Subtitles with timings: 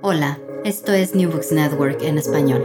[0.00, 2.62] Hola, esto es New Books Network en español.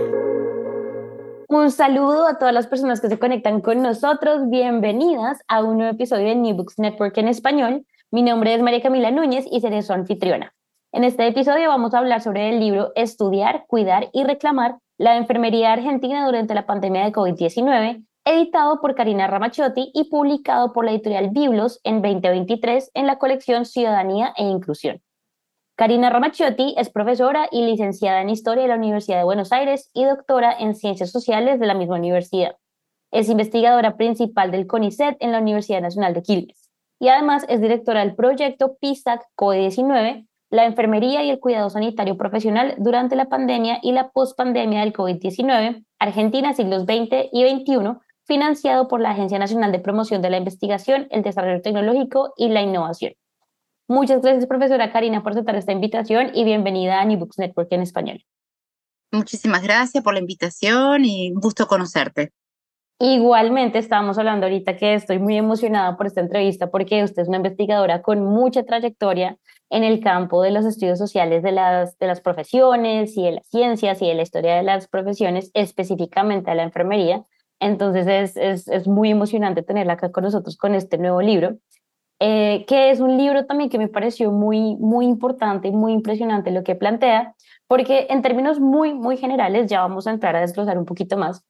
[1.50, 4.48] Un saludo a todas las personas que se conectan con nosotros.
[4.52, 7.88] Bienvenidas a un nuevo episodio de New Books Network en español.
[8.12, 10.54] Mi nombre es María Camila Núñez y seré su anfitriona.
[10.92, 15.74] En este episodio vamos a hablar sobre el libro Estudiar, Cuidar y Reclamar la enfermería
[15.74, 21.32] argentina durante la pandemia de COVID-19, editado por Karina Ramachiotti y publicado por la editorial
[21.32, 25.02] Biblos en 2023 en la colección Ciudadanía e Inclusión.
[25.76, 30.06] Karina Ramachiotti es profesora y licenciada en Historia de la Universidad de Buenos Aires y
[30.06, 32.58] doctora en Ciencias Sociales de la misma universidad.
[33.12, 36.70] Es investigadora principal del CONICET en la Universidad Nacional de Quilmes
[37.00, 42.76] y además es directora del proyecto PISAC COVID-19, la enfermería y el cuidado sanitario profesional
[42.78, 49.02] durante la pandemia y la pospandemia del COVID-19, Argentina siglos XX y XXI, financiado por
[49.02, 53.14] la Agencia Nacional de Promoción de la Investigación, el Desarrollo Tecnológico y la Innovación.
[53.88, 57.82] Muchas gracias, profesora Karina, por aceptar esta invitación y bienvenida a New Books Network en
[57.82, 58.24] español.
[59.12, 62.32] Muchísimas gracias por la invitación y un gusto conocerte.
[63.00, 67.38] Igualmente, estábamos hablando ahorita que estoy muy emocionada por esta entrevista porque usted es una
[67.38, 69.38] investigadora con mucha trayectoria
[69.70, 73.48] en el campo de los estudios sociales de las, de las profesiones y de las
[73.48, 77.26] ciencias y de la historia de las profesiones, específicamente de la enfermería.
[77.60, 81.58] Entonces es, es, es muy emocionante tenerla acá con nosotros con este nuevo libro,
[82.26, 86.52] eh, que es un libro también que me pareció muy, muy importante y muy impresionante
[86.52, 87.36] lo que plantea,
[87.68, 91.44] porque en términos muy, muy generales, ya vamos a entrar a desglosar un poquito más,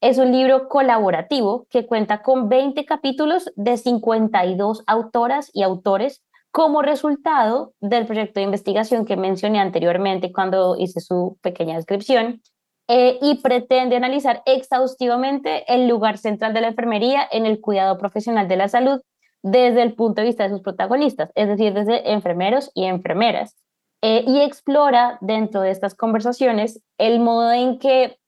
[0.00, 6.80] es un libro colaborativo que cuenta con 20 capítulos de 52 autoras y autores como
[6.80, 12.40] resultado del proyecto de investigación que mencioné anteriormente cuando hice su pequeña descripción,
[12.86, 18.46] eh, y pretende analizar exhaustivamente el lugar central de la enfermería en el cuidado profesional
[18.46, 19.00] de la salud
[19.42, 23.56] desde el punto de vista de sus protagonistas, es decir, desde enfermeros y enfermeras,
[24.02, 28.18] eh, y explora dentro de estas conversaciones el modo en que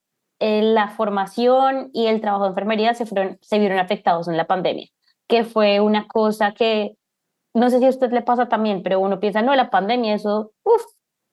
[0.40, 4.46] eh, la formación y el trabajo de enfermería se, fueron, se vieron afectados en la
[4.46, 4.88] pandemia,
[5.28, 6.96] que fue una cosa que
[7.54, 10.52] no sé si a usted le pasa también, pero uno piensa, no, la pandemia, eso,
[10.64, 10.82] uff,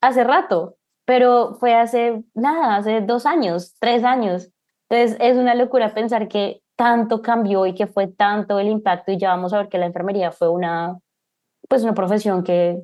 [0.00, 4.50] hace rato, pero fue hace nada, hace dos años, tres años.
[4.88, 9.18] Entonces es una locura pensar que tanto cambió y que fue tanto el impacto y
[9.18, 10.98] ya vamos a ver que la enfermería fue una,
[11.68, 12.80] pues una profesión que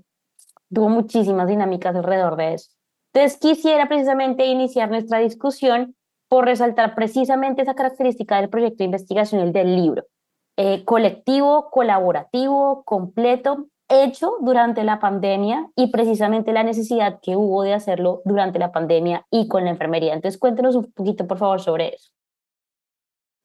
[0.70, 2.72] tuvo muchísimas dinámicas alrededor de eso.
[3.14, 5.96] Entonces quisiera precisamente iniciar nuestra discusión
[6.28, 10.04] por resaltar precisamente esa característica del proyecto de investigación del libro
[10.58, 17.72] eh, colectivo, colaborativo, completo, hecho durante la pandemia y precisamente la necesidad que hubo de
[17.72, 20.12] hacerlo durante la pandemia y con la enfermería.
[20.12, 22.15] Entonces, cuéntenos un poquito, por favor, sobre eso.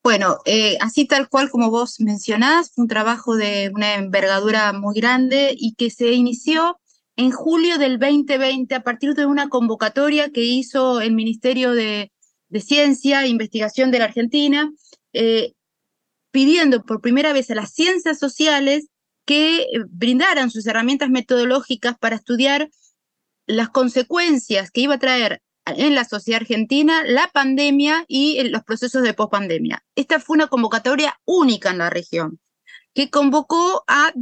[0.03, 4.95] Bueno, eh, así tal cual como vos mencionás, fue un trabajo de una envergadura muy
[4.95, 6.79] grande y que se inició
[7.15, 12.11] en julio del 2020 a partir de una convocatoria que hizo el Ministerio de,
[12.59, 14.71] Ciencia e Investigación de la Argentina,
[15.13, 15.53] eh,
[16.31, 18.87] pidiendo por primera vez a las ciencias sociales
[19.25, 22.69] que eh, brindaran sus herramientas metodológicas para estudiar
[23.45, 25.41] las consecuencias que iba a traer
[25.77, 29.83] en la sociedad argentina la pandemia y los procesos de pospandemia.
[29.95, 32.39] Esta fue una convocatoria única en la región,
[32.93, 34.13] que convocó a,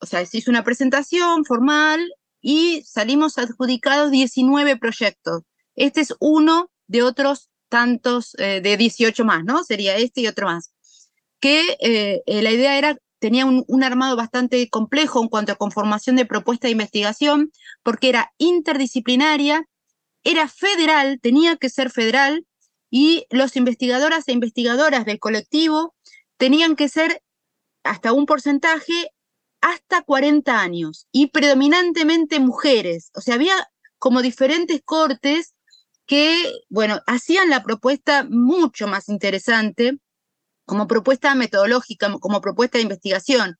[0.00, 2.00] o sea, se hizo una presentación formal
[2.40, 5.42] y salimos adjudicados 19 proyectos.
[5.74, 9.64] Este es uno de otros tantos, eh, de 18 más, ¿no?
[9.64, 10.74] Sería este y otro más.
[11.40, 16.16] Que eh, la idea era, tenía un, un, armado bastante complejo en cuanto a conformación
[16.16, 17.50] de propuesta de investigación,
[17.82, 19.64] porque era interdisciplinaria,
[20.24, 22.46] era federal, tenía que ser federal,
[22.92, 25.94] y los investigadoras e investigadoras del colectivo
[26.36, 27.22] tenían que ser
[27.84, 29.10] hasta un porcentaje
[29.62, 33.10] hasta 40 años y predominantemente mujeres.
[33.14, 33.54] O sea, había
[33.98, 35.54] como diferentes cortes
[36.04, 39.98] que, bueno, hacían la propuesta mucho más interesante
[40.66, 43.56] como propuesta metodológica, como propuesta de investigación.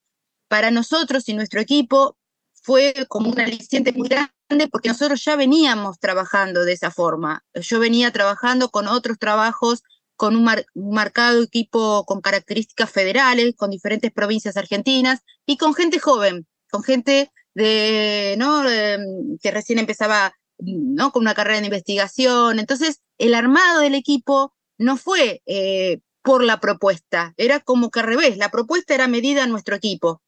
[0.49, 2.19] Para nosotros y nuestro equipo
[2.63, 7.45] fue como un aliciente muy grande porque nosotros ya veníamos trabajando de esa forma.
[7.55, 9.83] Yo venía trabajando con otros trabajos,
[10.17, 16.47] con un, marcado equipo con características federales, con diferentes provincias argentinas y con gente joven,
[16.71, 18.63] con gente de, ¿no?
[19.43, 21.11] Que recién empezaba ¿no?
[21.13, 22.59] con una carrera de investigación.
[22.59, 28.07] Entonces, el armado del equipo no fue eh, por la propuesta, era como que al
[28.07, 30.23] revés, la propuesta era medida a nuestro equipo.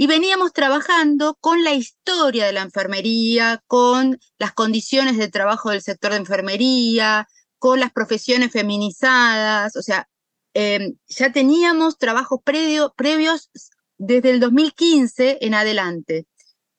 [0.00, 5.82] Y veníamos trabajando con la historia de la enfermería, con las condiciones de trabajo del
[5.82, 10.08] sector de enfermería, con las profesiones feminizadas, o sea,
[10.54, 13.50] em, ya teníamos trabajos previos
[13.98, 16.26] desde el 2015 en adelante.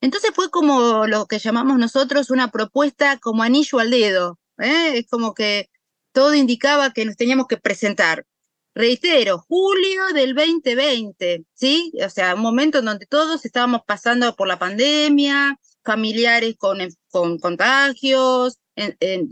[0.02, 4.40] Entonces fue como lo que llamamos nosotros una propuesta como anillo al dedo.
[4.58, 4.98] ¿eh?
[4.98, 5.70] Es como que
[6.12, 8.26] todo indicaba que nos teníamos que presentar.
[8.74, 11.92] Reitero, julio del 2020, ¿sí?
[12.06, 16.80] O sea, un momento en donde todos estábamos pasando por la pandemia, familiares con,
[17.10, 18.60] con contagios,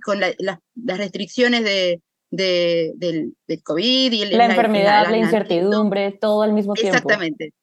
[0.04, 2.02] con las restricciones de,
[2.32, 3.34] del,
[3.64, 6.96] COVID y la, enfermedad, la, incertidumbre, todo al mismo tiempo.
[6.96, 7.54] Exactamente.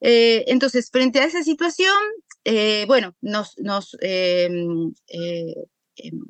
[0.00, 1.96] Eh, entonces, frente a esa situación,
[2.44, 5.54] eh, bueno, nos, nos, em, eh,
[5.96, 6.20] em,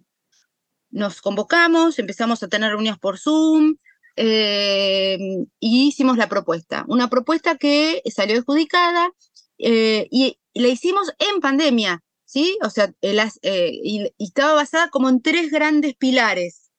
[0.91, 3.77] nos convocamos, empezamos a tener reuniones por Zoom,
[4.17, 5.19] eh,
[5.61, 6.85] y hicimos la propuesta.
[6.89, 9.13] Una propuesta que salió adjudicada
[9.59, 12.59] eh, y, la hicimos en pandemia, ¿sí?
[12.63, 16.71] O sea, eh, y, estaba basada como en tres grandes pilares.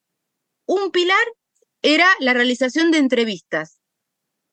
[0.65, 1.23] Un pilar
[1.83, 3.79] era la realización de entrevistas,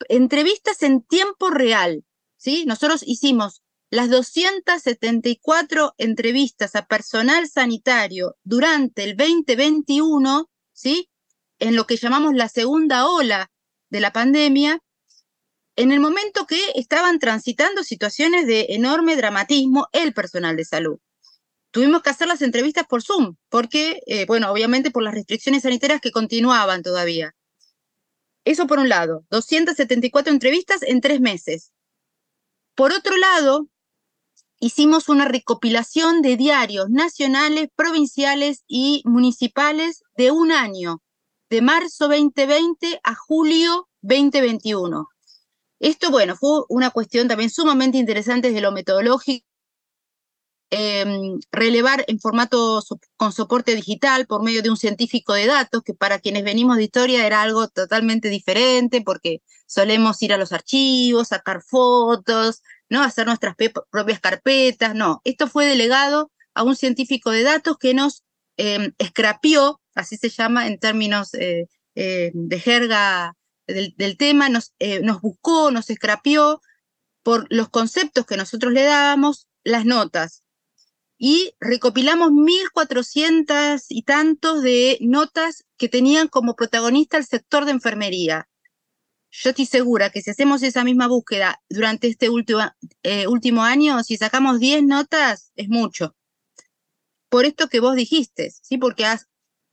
[0.09, 2.05] entrevistas en tiempo real,
[2.37, 2.65] ¿sí?
[2.67, 11.09] Nosotros hicimos las 274 entrevistas a personal sanitario durante el 2021, ¿sí?
[11.65, 13.51] En lo que llamamos la segunda ola
[13.89, 14.81] de la pandemia,
[15.77, 20.99] en el momento que estaban transitando situaciones de enorme dramatismo el personal de salud.
[21.71, 26.03] Tuvimos que hacer las entrevistas por Zoom, porque, eh, bueno, obviamente por las restricciones sanitarias
[26.03, 27.35] que continuaban todavía.
[28.45, 31.73] Eso por un lado, 274 entrevistas en tres meses.
[32.75, 33.69] Por otro lado,
[34.61, 41.01] hicimos una recopilación de diarios nacionales, provinciales y municipales de un año,
[41.51, 45.09] de marzo 2020 a julio 2021.
[45.81, 49.47] Esto, bueno, fue una cuestión también sumamente interesante desde lo metodológico,
[50.71, 52.83] em, relevar en formato
[53.17, 56.85] con soporte digital por medio de un científico de datos, que para quienes venimos de
[56.85, 63.03] historia era algo totalmente diferente, porque solemos ir a los archivos, sacar fotos, ¿no?
[63.03, 63.55] hacer nuestras
[63.91, 68.25] propias carpetas, no, esto fue delegado a un científico de datos que nos
[68.57, 73.37] eh, escrapió así se llama en términos eh, eh, de jerga
[73.67, 76.61] del, tema, nos, eh, nos buscó, nos escrapió
[77.23, 80.43] por los conceptos que nosotros le dábamos, las notas.
[81.17, 88.49] Y recopilamos 1.400 y tantos de notas que tenían como protagonista el sector de enfermería.
[89.31, 92.61] Yo estoy segura que si hacemos esa misma búsqueda durante este último,
[93.29, 96.15] último año, si sacamos 10 notas, es mucho.
[97.31, 98.77] Por esto que vos dijiste, ¿sí?
[98.77, 99.27] Porque has,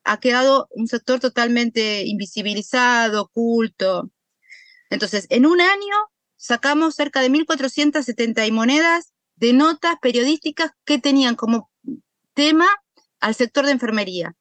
[0.03, 4.11] ha quedado un sector totalmente invisibilizado, oculto.
[4.89, 5.95] Entonces, en un año
[6.35, 11.69] sacamos cerca de 1.470 monedas de notas periodísticas que tenían como
[12.33, 12.67] tema
[13.19, 14.35] al sector de enfermería.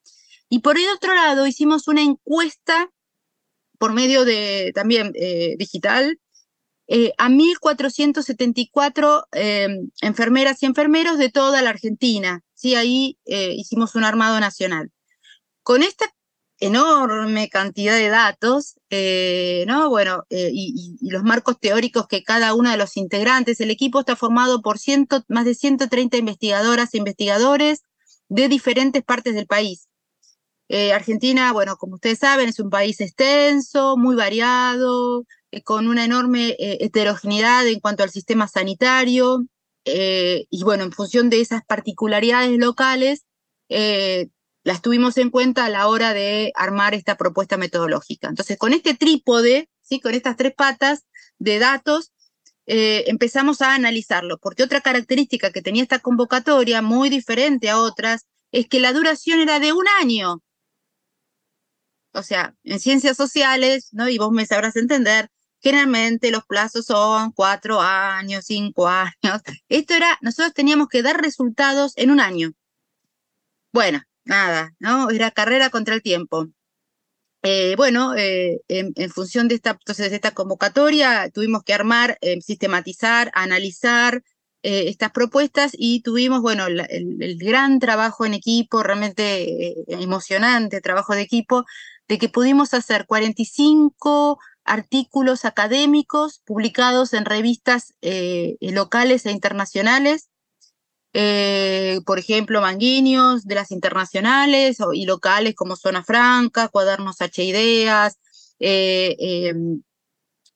[0.49, 2.91] Y por el otro lado, hicimos una encuesta
[3.79, 6.19] por medio de también eh, digital
[6.87, 9.69] eh, a 1.474 eh,
[10.03, 12.43] enfermeras y enfermeros de toda la Argentina.
[12.55, 14.91] Sí, ahí hicimos un armado nacional.
[15.71, 16.13] Con esta
[16.59, 19.89] enorme cantidad de datos, eh, ¿no?
[19.89, 24.17] Bueno, eh, y, los marcos teóricos que cada uno de los integrantes, el equipo está
[24.17, 24.79] formado por
[25.29, 27.85] más de 130 investigadoras e investigadores
[28.29, 29.87] de diferentes partes del país.
[30.69, 35.25] Eh, Argentina, bueno, como ustedes saben, es un país extenso, muy variado,
[35.63, 39.47] con una enorme heterogeneidad en cuanto al sistema sanitario.
[39.85, 43.25] y bueno, en función de esas particularidades locales,
[44.71, 48.29] las tuvimos en cuenta a la hora de armar esta propuesta metodológica.
[48.29, 49.99] Entonces, con este trípode, ¿sí?
[49.99, 51.07] con estas tres patas
[51.41, 52.13] de datos,
[52.67, 58.29] eh, empezamos a analizarlo, porque otra característica que tenía esta convocatoria, muy diferente a otras,
[58.53, 60.41] es que la duración era de un año.
[62.13, 64.09] O sea, en ciencias sociales, ¿no?
[64.09, 69.43] y vos me sabrás entender, generalmente los plazos son cuatro años, cinco años.
[69.69, 72.53] Esto era, nosotros teníamos que dar resultados en un año.
[73.73, 75.11] Bueno, nada, ¿no?
[75.11, 76.47] Era carrera contra el tiempo.
[77.43, 82.41] Eh, bueno, eh, en, función de esta, entonces, de esta convocatoria, tuvimos que armar, eh,
[82.41, 84.23] sistematizar, analizar
[84.63, 91.23] estas propuestas y tuvimos, bueno, el, el, gran trabajo en equipo, realmente emocionante trabajo de
[91.23, 91.65] equipo,
[92.09, 97.95] de que pudimos hacer 45 artículos académicos publicados en revistas
[98.61, 100.30] locales e internacionales
[101.13, 108.19] eh, por ejemplo, manguinios de las internacionales y locales como Zona Franca, Cuadernos H Ideas,
[108.61, 109.83] eh, em,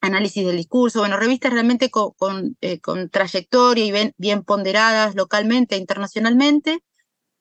[0.00, 2.78] Análisis del Discurso, bueno, revistas realmente con, eh,
[3.10, 6.80] trayectoria y bien, bien, ponderadas localmente e internacionalmente,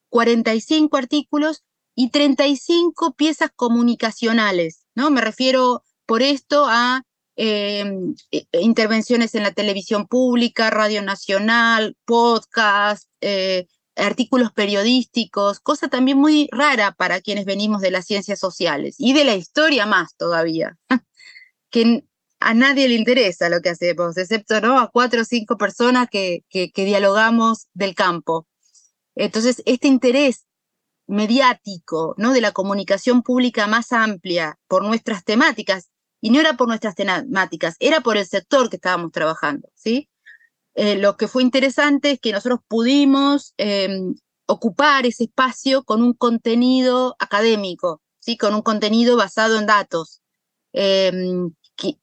[0.10, 1.63] 45 artículos
[1.96, 5.12] y 35 piezas comunicacionales, ¿no?
[5.12, 7.03] Me refiero por esto a
[7.35, 8.13] Em,
[8.51, 16.91] intervenciones en la televisión pública, Radio Nacional, podcast, eh, artículos periodísticos, cosa también muy rara
[16.91, 20.77] para quienes venimos de las ciencias sociales y de la historia más todavía,
[21.71, 22.03] que
[22.39, 26.71] a nadie le interesa lo que hacemos, excepto a cuatro o cinco personas que, que,
[26.71, 28.47] que dialogamos del campo.
[29.15, 30.45] Entonces, este interés
[31.07, 32.33] mediático, ¿no?
[32.33, 35.89] de la comunicación pública más amplia por nuestras temáticas,
[36.24, 40.08] y no era por nuestras temáticas, era por el sector que estábamos trabajando, ¿sí?
[40.74, 44.15] Eh, lo que fue interesante es que nosotros pudimos em,
[44.46, 48.38] ocupar ese espacio con un contenido académico, ¿sí?
[48.38, 50.22] Con un contenido basado en datos.
[50.72, 51.12] Eh,
[51.75, 51.98] que,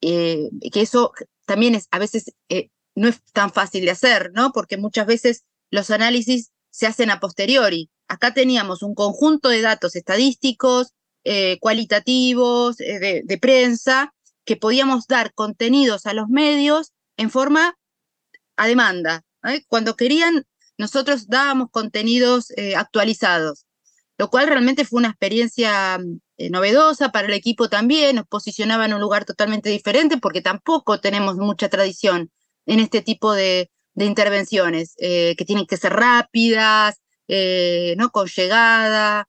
[0.74, 1.12] eso
[1.46, 4.52] también es, a veces eh, no es tan fácil de hacer, ¿no?
[4.52, 7.88] Porque muchas veces los análisis se hacen a posteriori.
[8.06, 10.92] Acá teníamos un conjunto de datos estadísticos,
[11.24, 14.14] eh, cualitativos, eh, de, prensa,
[14.46, 17.76] que podíamos dar contenidos a los medios en forma
[18.56, 19.22] a demanda.
[19.44, 19.62] ¿eh?
[19.68, 20.46] Cuando querían,
[20.78, 23.66] nosotros dábamos contenidos actualizados,
[24.16, 25.98] lo cual realmente fue una experiencia
[26.50, 31.36] novedosa para el equipo también, nos posicionaba en un lugar totalmente diferente porque tampoco tenemos
[31.36, 32.30] mucha tradición
[32.64, 36.96] en este tipo de, intervenciones, que tienen que ser rápidas,
[37.28, 38.10] ¿no?
[38.10, 39.28] con llegada,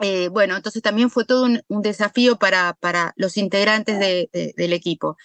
[0.00, 5.16] eh, bueno, entonces también fue todo un, desafío para, para, los integrantes del equipo.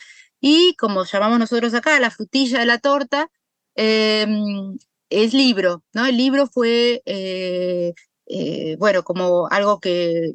[0.41, 3.29] Y como llamamos nosotros acá, la frutilla de la torta,
[3.75, 4.77] em,
[5.10, 6.05] es libro, ¿no?
[6.05, 7.94] El libro fue, eh,
[8.27, 10.34] eh, bueno, como algo que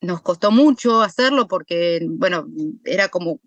[0.00, 2.46] nos costó mucho hacerlo porque, bueno,
[2.84, 3.40] era como,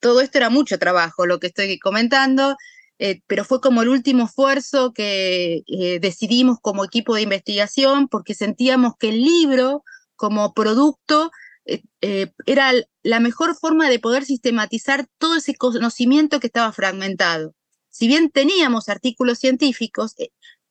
[0.00, 2.56] todo esto era mucho trabajo, lo que estoy comentando,
[3.02, 8.34] eh, pero fue como el último esfuerzo que eh, decidimos como equipo de investigación porque
[8.34, 9.84] sentíamos que el libro
[10.16, 11.30] como producto
[11.64, 17.54] eh, era la mejor forma de poder sistematizar todo ese conocimiento que estaba fragmentado.
[17.88, 20.14] Si bien teníamos artículos científicos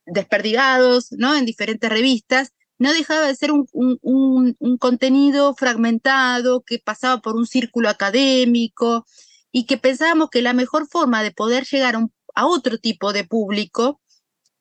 [0.06, 1.36] desperdigados ¿no?
[1.36, 7.48] en diferentes revistas, no dejaba de ser un, un contenido fragmentado que pasaba por un
[7.48, 9.08] círculo académico
[9.52, 13.12] y que pensábamos que la mejor forma de poder llegar a un a otro tipo
[13.12, 14.00] de público,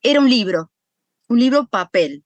[0.01, 0.69] era un libro,
[1.29, 2.25] un libro papel.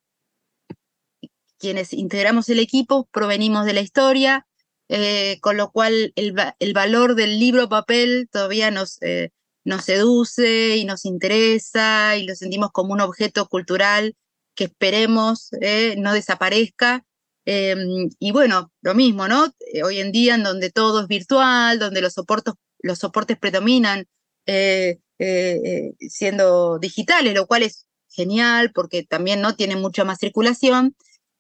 [1.60, 4.48] Quienes integramos el equipo provenimos de la historia,
[4.90, 9.30] eh, con lo cual el, el, valor del libro papel todavía nos, eh,
[9.64, 14.16] nos seduce y nos interesa y lo sentimos como un objeto cultural
[14.56, 17.06] que esperemos eh, no desaparezca.
[17.46, 19.54] Em, y bueno, lo mismo, ¿no?
[19.84, 24.08] Hoy en día en donde todo es virtual, donde los soportes, los soportes predominan
[24.46, 30.96] eh, eh, siendo digitales, lo cual es genial porque también no tiene mucha más circulación.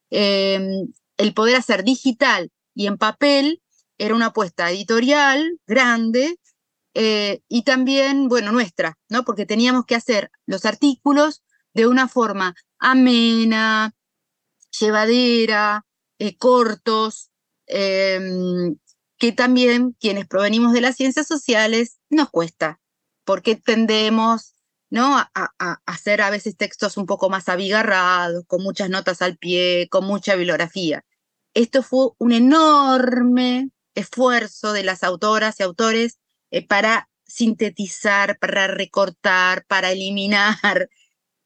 [0.09, 3.61] Em, el poder hacer digital y en papel
[3.97, 6.37] era una apuesta editorial grande
[6.93, 9.23] eh, y también, bueno, nuestra, ¿no?
[9.23, 13.93] Porque teníamos que hacer los artículos de una forma amena,
[14.79, 15.85] llevadera,
[16.37, 17.29] cortos,
[17.67, 22.79] que también quienes provenimos de las ciencias sociales nos cuesta
[23.25, 24.53] porque tendemos
[24.93, 25.17] ¿no?
[25.17, 25.53] A,
[25.87, 30.35] hacer a veces textos un poco más abigarrados, con muchas notas al pie, con mucha
[30.35, 31.03] bibliografía.
[31.55, 36.19] Esto fue un enorme esfuerzo de las autoras y autores
[36.51, 40.57] eh, para sintetizar, para recortar, para eliminar.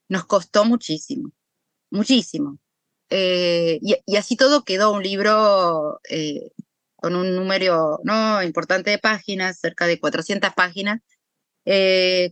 [0.10, 1.32] Nos costó muchísimo,
[1.90, 2.60] muchísimo.
[3.10, 6.52] Eh, y, así todo quedó un libro eh,
[6.98, 11.00] con un número no importante de páginas, cerca de 400 páginas,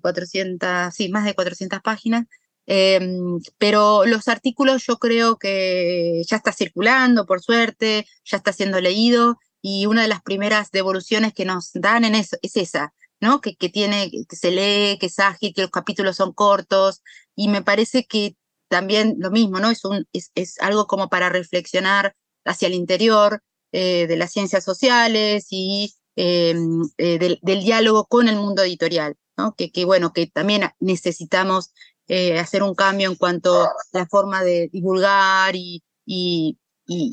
[0.01, 2.25] 400, eh, sí, más de 400 páginas,
[2.65, 8.81] em, pero los artículos yo creo que ya está circulando, por suerte, ya está siendo
[8.81, 13.41] leído, y una de las primeras devoluciones que nos dan en eso es esa, ¿no?
[13.41, 17.01] Que, que tiene, que se lee, que es ágil, que los capítulos son cortos,
[17.35, 18.35] y me parece que
[18.69, 19.69] también lo mismo, ¿no?
[19.71, 22.15] Es, un, es, es algo como para reflexionar
[22.45, 28.37] hacia el interior eh, de las ciencias sociales y em, eh, del, diálogo con el
[28.37, 29.15] mundo editorial,
[29.57, 31.73] Que, bueno, que también necesitamos
[32.07, 36.57] eh, hacer un cambio en cuanto a la forma de divulgar y, y,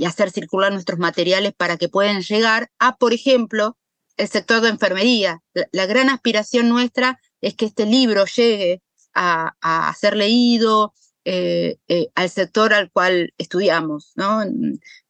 [0.05, 3.79] hacer circular nuestros materiales para que puedan llegar a, por ejemplo,
[4.19, 5.41] el sector de enfermería.
[5.73, 8.83] La, gran aspiración nuestra es que este libro llegue
[9.15, 10.93] a, a ser leído,
[11.25, 14.13] eh, eh, al sector al cual estudiamos.
[14.15, 14.45] ¿no?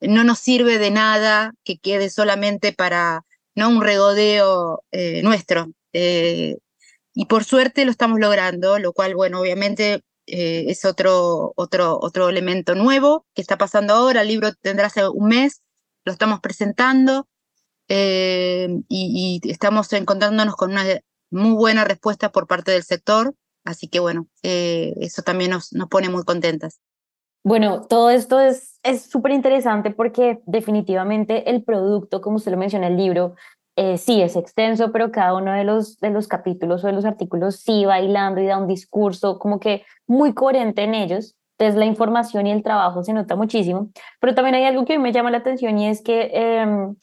[0.00, 3.24] no nos sirve de nada que quede solamente para
[3.56, 3.68] ¿no?
[3.68, 4.84] un regodeo
[5.22, 5.72] nuestro.
[7.14, 12.74] Y por suerte lo estamos logrando, lo cual, bueno, obviamente es otro, otro, otro elemento
[12.74, 14.22] nuevo que está pasando ahora.
[14.22, 15.62] El libro tendrá hace un mes,
[16.04, 17.26] lo estamos presentando
[17.88, 20.84] y, y estamos encontrándonos con una
[21.30, 23.34] muy buena respuesta por parte del sector.
[23.64, 26.80] Así que bueno, eh, eso también nos, nos pone muy contentas.
[27.44, 28.78] Bueno, todo esto es
[29.10, 33.34] súper interesante porque definitivamente el producto, como usted lo menciona en el libro,
[33.76, 37.04] eh, sí es extenso, pero cada uno de los, de los capítulos o de los
[37.04, 41.36] artículos sí va hilando y da un discurso como que muy coherente en ellos.
[41.58, 43.90] Entonces la información y el trabajo se nota muchísimo.
[44.20, 46.96] Pero también hay algo que me llama la atención y es que em,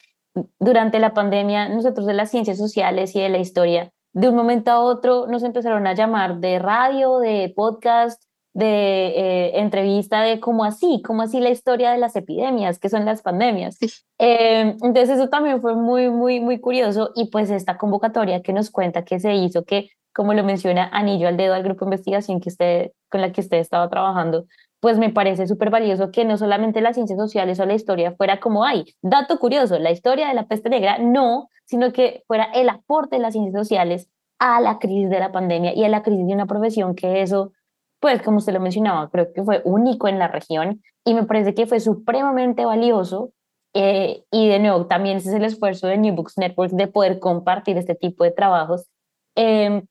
[0.60, 4.72] durante la pandemia nosotros de las ciencias sociales y de la historia de un momento
[4.72, 8.24] a otro nos empezaron a llamar de radio, de podcast,
[8.60, 13.06] de eh, entrevista de cómo así, cómo así la historia de las epidemias, que son
[13.06, 13.78] las pandemias.
[14.20, 18.70] Eh, entonces eso también fue muy, muy, muy curioso y pues esta convocatoria que nos
[18.70, 22.42] cuenta que se hizo, que como lo menciona Anillo al dedo al grupo de investigación
[22.42, 24.46] que usted, con la que usted estaba trabajando,
[24.80, 28.40] pues me parece súper valioso que no solamente las ciencias sociales o la historia fuera
[28.40, 32.70] como hay, dato curioso, la historia de la peste negra, no, sino que fuera el
[32.70, 36.26] aporte de las ciencias sociales a la crisis de la pandemia y a la crisis
[36.26, 37.52] de una profesión que eso,
[38.00, 41.54] pues como usted lo mencionaba, creo que fue único en la región y me parece
[41.54, 43.32] que fue supremamente valioso.
[43.74, 47.20] Eh, y de nuevo, también ese es el esfuerzo de New Books Network de poder
[47.20, 48.88] compartir este tipo de trabajos.
[49.36, 49.86] Em,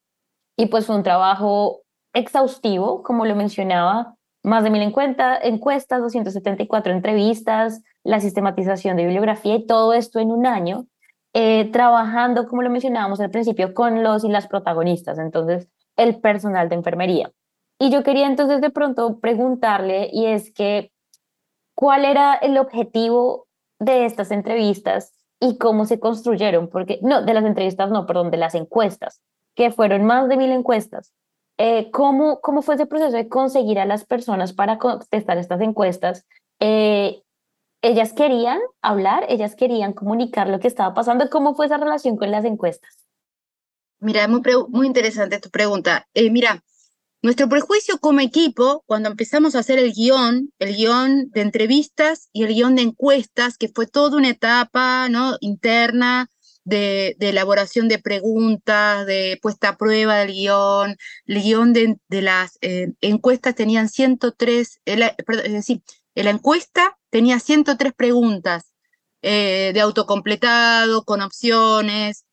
[0.57, 7.83] y pues fue un trabajo exhaustivo, como lo mencionaba, más de mil encuestas, 274 entrevistas,
[8.05, 10.87] la sistematización de bibliografía y todo esto en un año,
[11.35, 16.69] eh, trabajando, como lo mencionábamos al principio, con los y las protagonistas, entonces el personal
[16.69, 17.31] de enfermería.
[17.79, 20.91] Y yo quería entonces de pronto preguntarle, y es que,
[21.75, 23.47] ¿cuál era el objetivo
[23.79, 26.69] de estas entrevistas y cómo se construyeron?
[26.69, 29.21] Porque, no, de las entrevistas, no, perdón, de las encuestas,
[29.55, 31.13] que fueron más de mil encuestas.
[31.57, 36.25] Eh, ¿cómo, ¿Cómo fue ese proceso de conseguir a las personas para contestar estas encuestas?
[36.61, 37.23] Eh,
[37.83, 39.25] ¿Ellas querían hablar?
[39.29, 41.31] ¿Ellas querían comunicar lo que estaba pasando?
[41.31, 43.07] ¿Cómo fue esa relación con las encuestas?
[44.01, 46.07] Mira, muy, muy interesante tu pregunta.
[46.15, 46.63] Eh, mira,
[47.23, 52.45] nuestro prejuicio como equipo, cuando empezamos a hacer el guion, el guion de entrevistas y
[52.45, 55.37] el guion de encuestas, que fue toda una etapa ¿no?
[55.41, 56.29] interna,
[56.69, 60.97] de, elaboración de preguntas, de puesta a prueba del guion.
[61.27, 65.83] El guion de, las eh, encuestas tenían 103, es decir,
[66.15, 68.75] la encuesta tenía 103 preguntas
[69.23, 72.25] eh, de autocompletado, con opciones.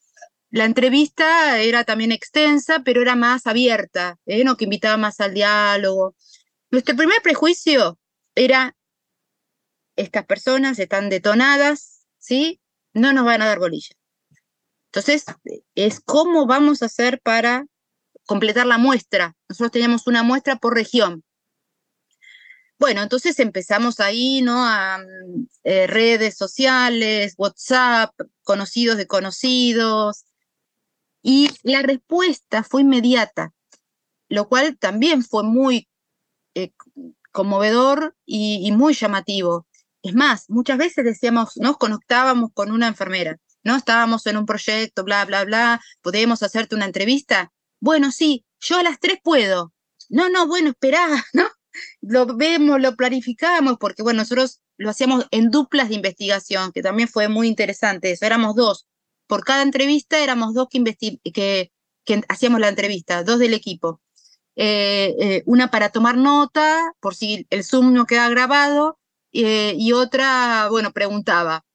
[0.56, 4.46] La entrevista era también extensa, pero era más abierta, ¿eh?
[4.46, 4.56] ¿no?
[4.56, 6.16] que invitaba más al diálogo.
[6.72, 8.00] Nuestro primer prejuicio
[8.36, 8.74] era,
[9.98, 12.62] estas personas están detonadas, ¿sí?
[12.94, 13.98] No nos van a dar bolilla.
[14.94, 15.26] Entonces,
[15.76, 17.66] es cómo vamos a hacer para
[18.26, 19.36] completar la muestra.
[19.50, 21.26] Nosotros teníamos una muestra por región.
[22.80, 24.66] Bueno, entonces empezamos ahí, ¿no?
[24.66, 25.04] A
[25.66, 30.24] eh, redes sociales, WhatsApp, conocidos de conocidos.
[31.28, 33.52] Y la respuesta fue inmediata,
[34.30, 35.90] lo cual también fue muy
[36.54, 36.72] eh,
[37.32, 39.66] conmovedor y, muy llamativo.
[40.04, 43.76] Es más, muchas veces decíamos, nos conectábamos con una enfermera ¿no?
[43.76, 47.52] Estábamos en un proyecto, bla, bla, bla, ¿podemos hacerte una entrevista?
[47.80, 49.74] Bueno, sí, yo a las tres puedo.
[50.10, 51.50] No, no, bueno, esperá, ¿no?
[52.02, 57.10] Lo vemos, lo planificamos, porque bueno, nosotros lo hacíamos en duplas de investigación, que también
[57.10, 58.86] fue muy interesante eso, éramos dos.
[59.28, 61.72] Por cada entrevista éramos dos que, que
[62.06, 64.02] que hacíamos la entrevista, dos del equipo.
[65.46, 69.00] una para tomar nota, por si el Zoom no queda grabado,
[69.32, 71.66] y otra, bueno, preguntaba.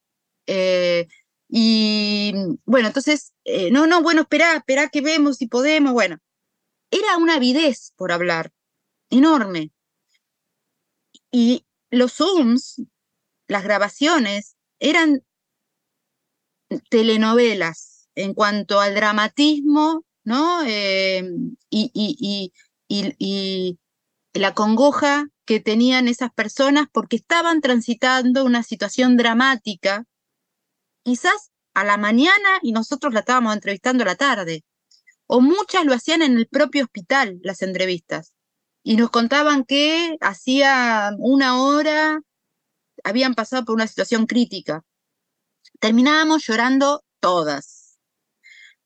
[1.49, 2.33] y
[2.65, 3.33] bueno, entonces,
[3.73, 6.19] no, no, bueno, espera, espera que vemos si podemos, bueno.
[6.93, 8.53] Era una avidez por hablar,
[9.11, 9.71] enorme.
[11.31, 12.83] Y los Zooms,
[13.47, 15.23] las grabaciones, eran
[16.89, 20.63] telenovelas en cuanto al dramatismo, ¿no?
[20.67, 21.25] Eh,
[21.71, 22.53] y,
[24.33, 30.05] la congoja que tenían esas personas porque estaban transitando una situación dramática,
[31.03, 34.65] quizás a la mañana y nosotros la estábamos entrevistando a la tarde.
[35.27, 38.33] O muchas lo hacían en el propio hospital, las entrevistas.
[38.83, 42.21] Y nos contaban que hacía una hora
[43.05, 44.85] habían pasado por una situación crítica.
[45.81, 47.99] Terminábamos llorando todas.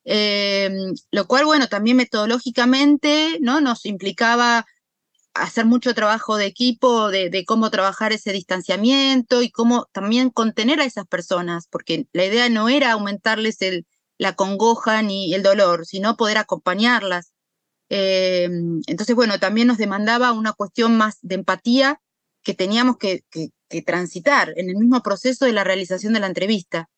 [0.04, 3.61] Em, lo cual, bueno, también metodológicamente ¿no?
[3.61, 4.66] nos implicaba
[5.35, 10.85] hacer mucho trabajo de equipo, de, cómo trabajar ese distanciamiento y cómo también contener a
[10.85, 13.87] esas personas, porque la idea no era aumentarles el,
[14.18, 17.33] la congoja ni el dolor, sino poder acompañarlas.
[17.88, 22.00] Em, entonces, bueno, también nos demandaba una cuestión más de empatía
[22.42, 23.24] que teníamos que,
[23.85, 26.88] transitar en el mismo proceso de la realización de la entrevista.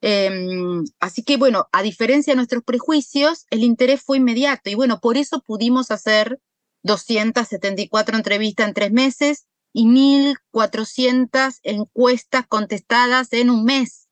[0.00, 5.00] Em, así que bueno, a diferencia de nuestros prejuicios, el interés fue inmediato y bueno,
[5.00, 6.38] por eso pudimos hacer
[6.84, 14.08] 274 entrevistas en tres meses y 1.400 encuestas contestadas en un mes.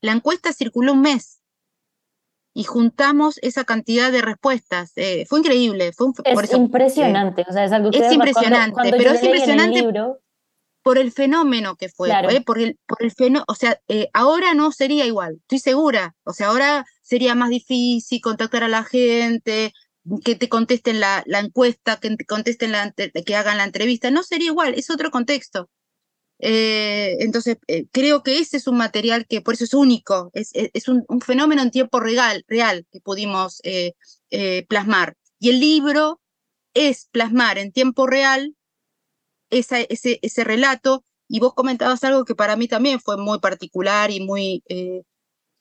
[0.00, 1.42] La encuesta circuló un mes
[2.54, 4.92] y juntamos esa cantidad de respuestas.
[4.96, 5.92] Eh, fue increíble.
[5.92, 9.84] Fue es impresionante, o sea, es algo que es impresionante, pero es impresionante
[10.86, 12.40] por el fenómeno que fue, ¿eh?
[12.42, 16.32] por el, por el fenómeno, o sea, eh, ahora no sería igual, estoy segura, o
[16.32, 19.72] sea, ahora sería más difícil contactar a la gente,
[20.24, 24.22] que te contesten la, la encuesta, que te contesten la, que hagan la entrevista, no
[24.22, 25.68] sería igual, es otro contexto.
[26.38, 27.56] Eh, entonces,
[27.90, 31.20] creo que ese es un material que por eso es único, es, es, un, un,
[31.20, 33.60] fenómeno en tiempo real, real que pudimos
[34.68, 35.16] plasmar.
[35.40, 36.20] Y el libro
[36.74, 38.54] es plasmar en tiempo real
[39.50, 44.20] ese, ese relato y vos comentabas algo que para mí también fue muy particular y
[44.20, 45.02] muy eh,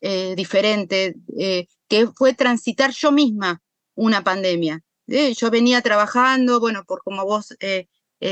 [0.01, 3.61] eh, diferente, eh, que fue transitar yo misma
[3.95, 4.81] una pandemia.
[5.07, 7.55] Yo venía trabajando, bueno, por como vos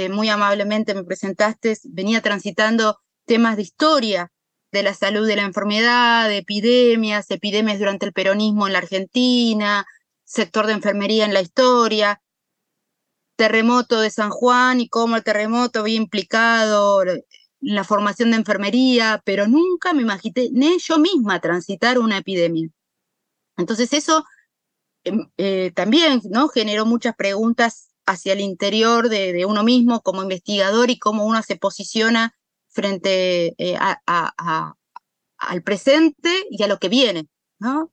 [0.09, 4.31] muy amablemente me presentaste, venía transitando temas de historia
[4.71, 9.85] de la salud de la enfermedad, de epidemias, epidemias durante el peronismo en la Argentina,
[10.23, 12.22] sector de enfermería en la historia,
[13.35, 17.03] terremoto de San Juan y cómo el terremoto había implicado
[17.59, 22.69] la formación de enfermería, pero nunca me imaginé yo misma transitar una epidemia.
[23.57, 24.25] Entonces eso
[25.03, 26.49] em, eh, también ¿no?
[26.49, 31.55] generó muchas preguntas hacia el interior de, uno mismo como investigador y cómo uno se
[31.55, 32.35] posiciona
[32.69, 33.77] frente eh,
[35.37, 37.27] al presente y a lo que viene,
[37.59, 37.91] ¿no?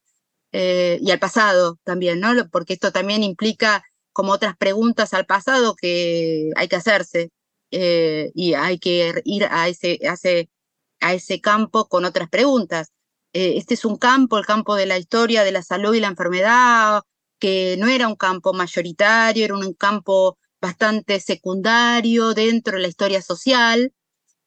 [0.53, 2.31] Eh, y al pasado también, ¿no?
[2.51, 7.31] Porque esto también implica como otras preguntas al pasado que hay que hacerse
[7.71, 10.51] eh, y hay que ir a ese, a ese,
[11.01, 12.93] a ese campo con otras preguntas.
[13.33, 16.09] Eh, este es un campo, el campo de la historia de la salud y la
[16.09, 17.03] enfermedad,
[17.39, 23.23] que no era un campo mayoritario, era un campo bastante secundario dentro de la historia
[23.23, 23.93] social.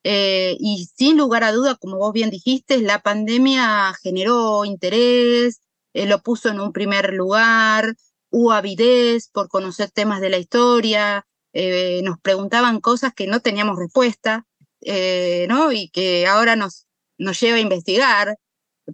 [0.03, 5.61] Eh, y sin lugar a duda, como vos bien dijiste, la pandemia generó interés,
[5.93, 7.95] lo puso en un primer lugar,
[8.33, 13.77] hubo avidez por conocer temas de la historia, eh, nos preguntaban cosas que no teníamos
[13.77, 14.47] respuesta,
[14.81, 15.71] eh, ¿no?
[15.71, 16.87] Y que ahora nos,
[17.19, 18.39] nos lleva a investigar,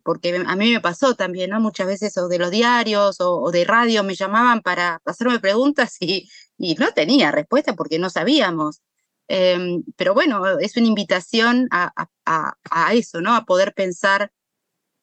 [0.04, 1.62] porque a mí me pasó también, ¿no?
[1.62, 6.30] Muchas veces o de los diarios o, de radio me llamaban para hacerme preguntas y,
[6.58, 8.82] y no tenía respuesta porque no sabíamos.
[9.30, 11.93] Em, pero bueno, es una invitación a,
[12.25, 13.36] a, a, eso, ¿no?
[13.36, 14.32] A poder pensar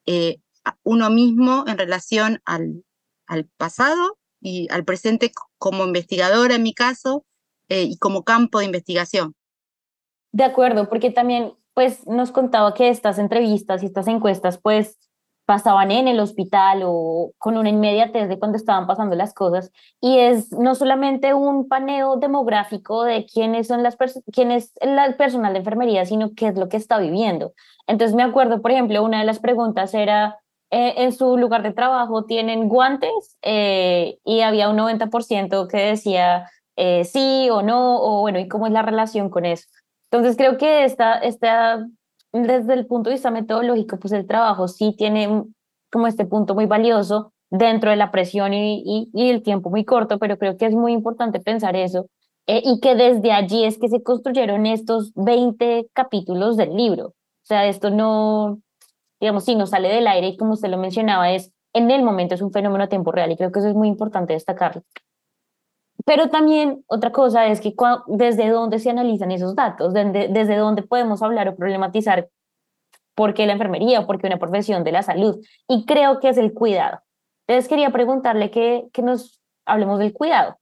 [0.06, 0.40] eh,
[0.82, 2.84] uno mismo en relación al,
[3.26, 7.24] al pasado y al presente como investigadora en mi caso
[7.68, 9.34] eh, y como campo de investigación.
[10.30, 14.98] De acuerdo, porque también pues nos contaba que estas entrevistas y estas encuestas pues
[15.46, 20.18] pasaban en el hospital o con una inmediatez de cuando estaban pasando las cosas y
[20.18, 23.96] es no solamente un paneo demográfico de quiénes son las
[24.32, 27.52] quién es el personal de enfermería, sino qué es lo que está viviendo.
[27.88, 30.38] Entonces me acuerdo, por ejemplo, una de las preguntas era
[30.70, 36.50] eh, en su lugar de trabajo tienen guantes eh, y había un 90% que decía
[36.74, 39.68] eh, sí o no, o bueno, ¿y cómo es la relación con eso?
[40.10, 41.86] Entonces creo que esta, esta,
[42.32, 45.44] desde el punto de vista metodológico, pues el trabajo sí tiene
[45.90, 50.18] como este punto muy valioso dentro de la presión y, y, el tiempo muy corto,
[50.18, 52.06] pero creo que es muy importante pensar eso
[52.48, 57.06] y que desde allí es que se construyeron estos 20 capítulos del libro.
[57.08, 58.60] O sea, esto no,
[59.20, 62.34] digamos, si no sale del aire y como usted lo mencionaba, es en el momento,
[62.34, 64.82] es un fenómeno a tiempo real y creo que eso es muy importante destacarlo.
[66.04, 67.74] Pero también otra cosa es que
[68.06, 72.28] desde dónde se analizan esos datos, desde, desde dónde podemos hablar o problematizar
[73.14, 75.44] por qué la enfermería o por qué una profesión de la salud.
[75.68, 77.00] Y creo que es el cuidado.
[77.46, 80.58] Entonces quería preguntarle que, que nos hablemos del cuidado.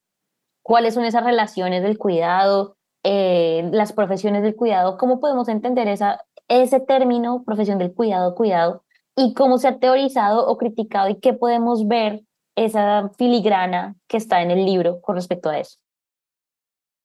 [0.62, 4.96] ¿Cuáles son esas relaciones del cuidado, eh, las profesiones del cuidado?
[4.96, 8.84] ¿Cómo podemos entender esa, ese término, profesión del cuidado, cuidado,
[9.16, 12.22] y cómo se ha teorizado o criticado y qué podemos ver
[12.56, 15.78] esa filigrana que está en el libro con respecto a eso?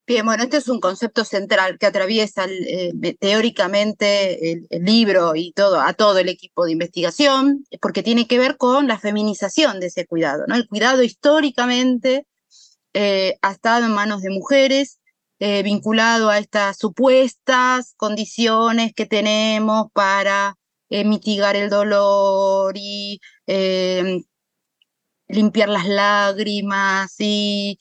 [0.10, 5.80] Bien, bueno, este es un concepto central que atraviesa eh, teóricamente el, libro y todo,
[5.80, 10.08] a todo el equipo de investigación, porque tiene que ver con la feminización de ese
[10.08, 10.46] cuidado.
[10.48, 10.56] ¿no?
[10.56, 12.26] El cuidado históricamente
[12.96, 14.99] eh, ha estado en manos de mujeres,
[15.40, 20.56] eh, vinculado a estas supuestas condiciones que tenemos para
[20.90, 23.22] mitigar el dolor y
[25.28, 27.78] limpiar las lágrimas y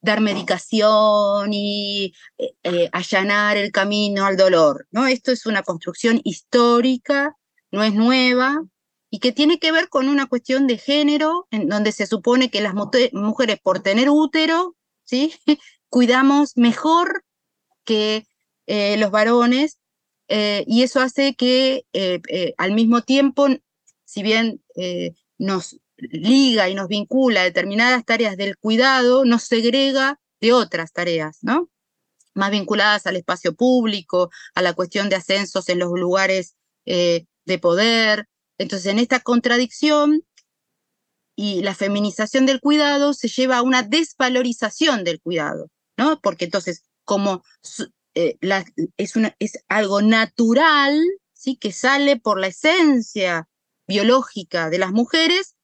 [0.00, 4.86] dar medicación y eh, eh, allanar el camino al dolor.
[4.90, 5.06] ¿no?
[5.06, 7.36] Esto es una construcción histórica,
[7.70, 8.62] no es nueva,
[9.10, 12.60] y que tiene que ver con una cuestión de género, en donde se supone que
[12.60, 14.76] las mujeres por tener útero,
[15.10, 15.34] ¿sí?
[15.88, 17.24] cuidamos mejor
[17.84, 18.26] que
[18.66, 19.78] eh, los varones,
[20.32, 21.84] y eso hace que
[22.56, 23.48] al mismo tiempo,
[24.04, 24.62] si bien
[25.38, 31.38] nos liga y nos vincula a determinadas tareas del cuidado, nos segrega de otras tareas,
[31.42, 31.68] ¿no?
[32.34, 37.58] Más vinculadas al espacio público, a la cuestión de ascensos en los lugares eh, de
[37.58, 38.26] poder.
[38.58, 40.22] Entonces, en esta contradicción
[41.42, 46.20] y la feminización del cuidado se lleva a una desvalorización del cuidado, ¿no?
[46.20, 47.42] Porque entonces, como
[48.14, 48.36] eh,
[48.98, 51.00] es, es algo natural,
[51.32, 51.56] ¿sí?
[51.56, 53.48] Que sale por la esencia
[53.88, 55.56] biológica de las mujeres,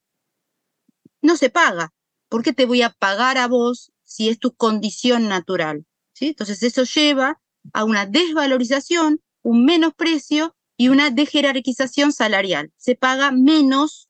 [1.21, 1.93] no se paga.
[2.31, 5.85] ¿Por qué te voy a pagar a vos si es tu condición natural?
[6.15, 6.29] ¿Sí?
[6.29, 7.39] Entonces eso lleva
[7.75, 12.73] a una desvalorización, un menosprecio y una dejerarquización salarial.
[12.79, 14.06] Se paga menos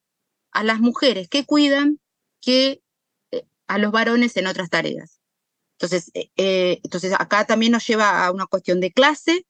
[0.57, 2.01] a las mujeres que cuidan
[2.41, 2.81] que
[3.31, 5.21] eh, a los varones en otras tareas.
[5.73, 9.47] Entonces, eh, eh, entonces acá también nos lleva a una cuestión de clase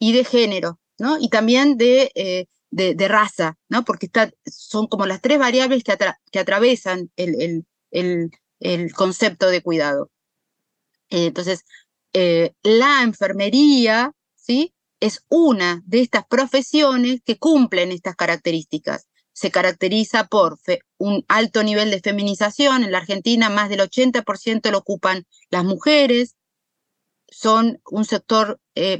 [0.00, 1.18] y de género, ¿no?
[1.20, 3.84] Y también de de, raza, ¿no?
[3.84, 5.96] Porque está, son como las tres variables que,
[6.32, 10.10] que atravesan el, el, el, concepto de cuidado.
[11.10, 11.64] Entonces,
[12.12, 14.72] la enfermería, ¿sí?
[15.00, 19.09] Es una de estas profesiones que cumplen estas características.
[19.40, 20.58] Se caracteriza por
[20.98, 22.84] un alto nivel de feminización.
[22.84, 26.36] En la Argentina, más del 80% lo ocupan las mujeres
[27.30, 28.98] son un sector eh,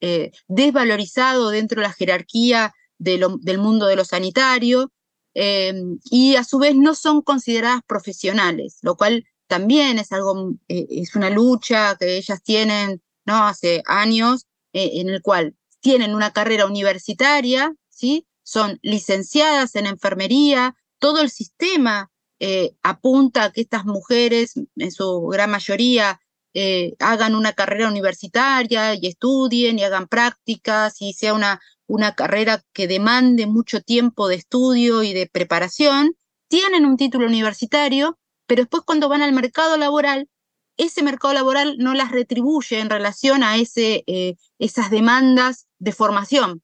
[0.00, 4.92] eh, desvalorizado dentro de la jerarquía del mundo de lo sanitario
[5.34, 10.86] em, y a su vez no son consideradas profesionales, lo cual también es algo, eh,
[10.90, 13.46] es una lucha que ellas tienen ¿no?
[13.46, 18.26] hace años en el cual tienen una carrera universitaria, ¿sí?
[18.42, 25.22] son licenciadas en enfermería, todo el sistema eh, apunta a que estas mujeres, en su
[25.28, 26.20] gran mayoría,
[26.54, 32.62] eh, hagan una carrera universitaria y estudien y hagan prácticas y sea una, una carrera
[32.72, 36.16] que demande mucho tiempo de estudio y de preparación,
[36.48, 40.28] tienen un título universitario, pero después cuando van al mercado laboral,
[40.76, 46.62] ese mercado laboral no las retribuye en relación a ese, eh, esas demandas de formación.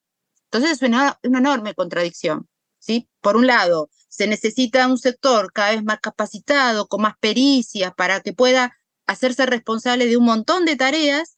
[0.50, 2.48] Entonces es una, enorme contradicción.
[2.78, 3.08] ¿sí?
[3.20, 8.20] Por un lado, se necesita un sector cada vez más capacitado, con más pericias, para
[8.20, 8.74] que pueda
[9.06, 11.36] hacerse responsable de un montón de tareas,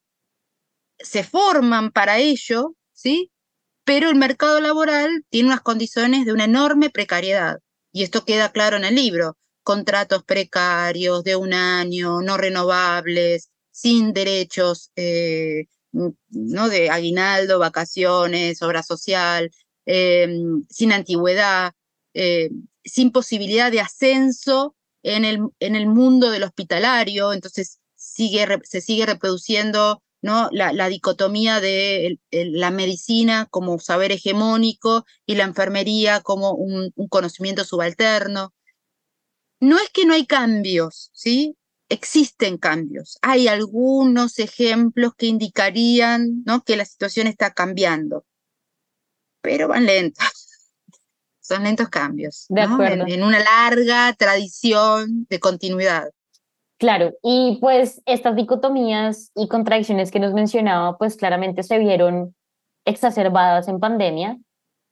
[0.99, 3.33] se forman para ello, ¿sí?
[3.85, 7.59] Pero el mercado laboral tiene unas condiciones de una enorme precariedad,
[7.92, 14.12] y esto queda claro en el libro, contratos precarios de un año, no renovables, sin
[14.12, 16.68] derechos, eh, ¿no?
[16.68, 19.50] De aguinaldo, vacaciones, obra social,
[19.87, 21.72] em, sin antigüedad,
[22.14, 22.50] eh,
[22.85, 29.07] sin posibilidad de ascenso en el, en el mundo del hospitalario, entonces sigue, se sigue
[29.07, 30.48] reproduciendo ¿no?
[30.53, 38.53] la, dicotomía de la medicina como saber hegemónico y la enfermería como un, conocimiento subalterno.
[39.61, 41.57] No es que no hay cambios, ¿sí?
[41.90, 43.18] Existen cambios.
[43.20, 46.62] Hay algunos ejemplos que indicarían ¿no?
[46.62, 48.24] que la situación está cambiando,
[49.42, 50.24] pero van lentos.
[51.40, 52.46] son lentos cambios.
[52.48, 53.05] De acuerdo.
[53.09, 56.11] En, una larga tradición de continuidad.
[56.79, 62.37] Claro, y pues estas dicotomías y contradicciones que nos mencionaba, pues claramente se vieron
[62.87, 64.38] exacerbadas en pandemia,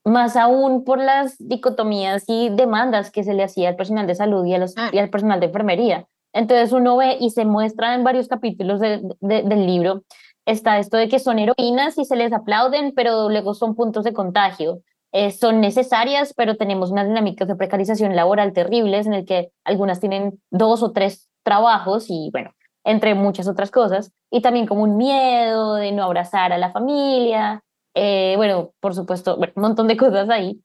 [0.03, 4.45] más aún por las dicotomías y demandas que se le hacía al personal de salud
[4.45, 6.08] y, los, y al personal de enfermería.
[6.33, 10.03] Entonces uno ve y se muestra en varios capítulos del libro,
[10.45, 14.13] está esto de que son heroínas y se les aplauden, pero luego son puntos de
[14.13, 14.81] contagio.
[15.11, 19.99] Eh, son necesarias, pero tenemos unas dinámicas de precarización laboral terribles en el que algunas
[19.99, 22.51] tienen dos o tres trabajos y bueno,
[22.83, 27.63] entre muchas otras cosas, y también como un miedo de no abrazar a la familia,
[27.95, 30.61] eh, bueno, por supuesto, un montón de cosas ahí.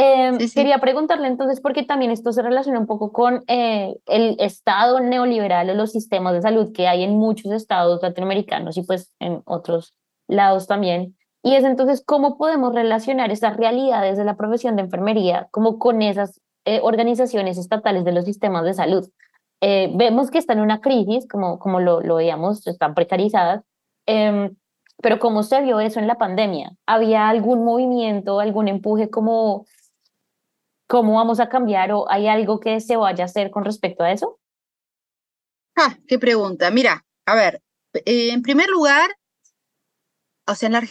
[0.00, 5.00] Em, quería preguntarle entonces, porque también esto se relaciona un poco con eh, el estado
[5.00, 9.42] neoliberal o los sistemas de salud que hay en muchos estados latinoamericanos y pues en
[9.44, 9.96] otros
[10.28, 11.16] lados también.
[11.42, 16.00] Y es entonces cómo podemos relacionar esas realidades de la profesión de enfermería como con
[16.00, 19.10] esas eh, organizaciones estatales de los sistemas de salud.
[19.60, 23.64] Eh, vemos que están en una crisis, como, como lo, lo veíamos, están precarizadas,
[24.06, 24.54] em,
[25.02, 26.70] pero ¿cómo se vio eso en la pandemia?
[26.86, 29.66] ¿Había algún movimiento, algún empuje como
[30.88, 34.10] cómo vamos a cambiar o hay algo que se vaya a hacer con respecto a
[34.10, 34.40] eso?
[35.76, 36.72] Ah, qué pregunta.
[36.72, 39.08] Mira, a ver, eh, en primer lugar,
[40.46, 40.88] o sea, en la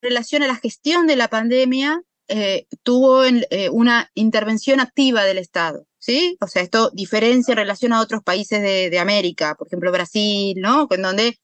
[0.00, 5.86] relación a la gestión de la pandemia, eh, tuvo eh, una intervención activa del Estado,
[5.98, 6.36] ¿sí?
[6.40, 10.86] O sea, esto diferencia en relación a otros países de, América, por ejemplo Brasil, ¿no?
[10.90, 11.38] En donde,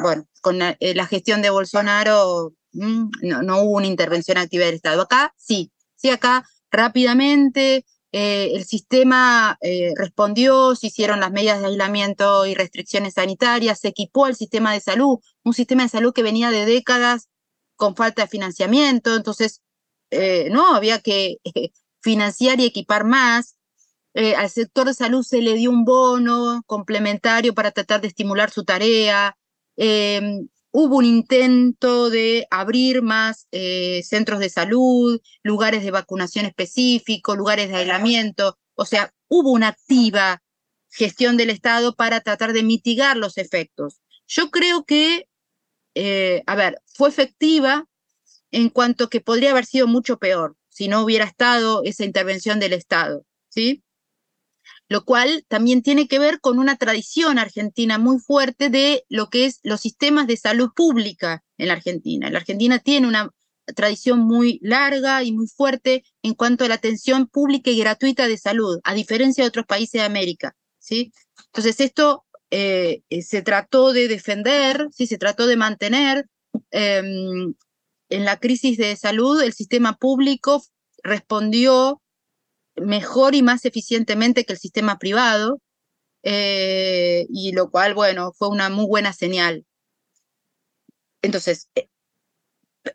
[0.00, 5.02] bueno, con la, gestión de Bolsonaro mm, no, no, hubo una intervención activa del Estado.
[5.02, 9.58] Acá sí, sí, acá rápidamente el sistema
[9.96, 14.80] respondió, se hicieron las medidas de aislamiento y restricciones sanitarias, se equipó al sistema de
[14.80, 17.30] salud, un sistema de salud que venía de décadas
[17.82, 19.60] con falta de financiamiento, entonces,
[20.10, 23.56] eh, no, había que eh, financiar y equipar más.
[24.14, 28.50] Eh, al sector de salud se le dio un bono complementario para tratar de estimular
[28.50, 29.36] su tarea.
[30.72, 33.46] Hubo un intento de abrir más
[34.02, 38.58] centros de salud, lugares de vacunación específicos, lugares de aislamiento.
[38.74, 40.42] O sea, hubo una activa
[40.90, 44.00] gestión del Estado para tratar de mitigar los efectos.
[44.26, 45.28] Yo creo que
[45.94, 47.86] eh, a ver, fue efectiva
[48.50, 52.72] en cuanto que podría haber sido mucho peor si no hubiera estado esa intervención del
[52.72, 53.82] Estado, ¿sí?
[54.92, 59.46] Lo cual también tiene que ver con una tradición argentina muy fuerte de lo que
[59.46, 62.28] es los sistemas de salud pública en la Argentina.
[62.28, 63.30] La Argentina tiene una
[63.74, 68.36] tradición muy larga y muy fuerte en cuanto a la atención pública y gratuita de
[68.36, 71.10] salud, a diferencia de otros países de América, ¿sí?
[71.46, 76.26] Entonces esto eh, se trató de defender, sí, se trató de mantener.
[76.70, 77.54] Em,
[78.10, 80.62] en la crisis de salud, el sistema público
[81.02, 82.01] respondió
[82.76, 85.60] mejor y más eficientemente que el sistema privado,
[86.22, 89.64] eh, y lo cual, bueno, fue una muy buena señal.
[91.22, 91.68] Entonces,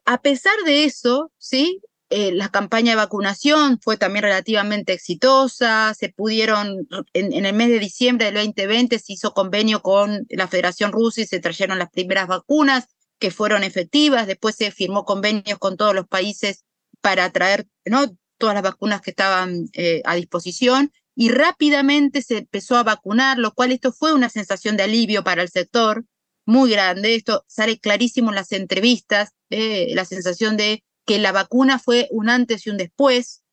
[0.05, 1.81] a pesar de eso, ¿sí?
[2.09, 7.79] Eh, la campaña de vacunación fue también relativamente exitosa, se pudieron, en, el mes de
[7.79, 12.27] diciembre del 2020 se hizo convenio con la Federación Rusa y se trajeron las primeras
[12.27, 12.87] vacunas
[13.19, 16.63] que fueron efectivas, después se firmó convenios con todos los países
[17.01, 18.15] para traer ¿no?
[18.37, 23.53] Todas las vacunas que estaban eh, a disposición y rápidamente se empezó a vacunar, lo
[23.53, 26.05] cual esto fue una sensación de alivio para el sector
[26.45, 31.79] muy grande, esto sale clarísimo en las entrevistas, eh, la sensación de que la vacuna
[31.79, 33.43] fue un antes y un después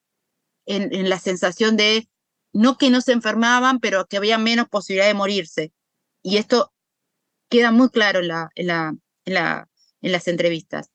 [0.66, 2.08] en, la sensación de
[2.52, 5.72] no que no se enfermaban, pero que había menos posibilidad de morirse.
[6.22, 6.72] Y esto
[7.48, 9.68] queda muy claro en, la, en, la,
[10.00, 10.90] en, las entrevistas.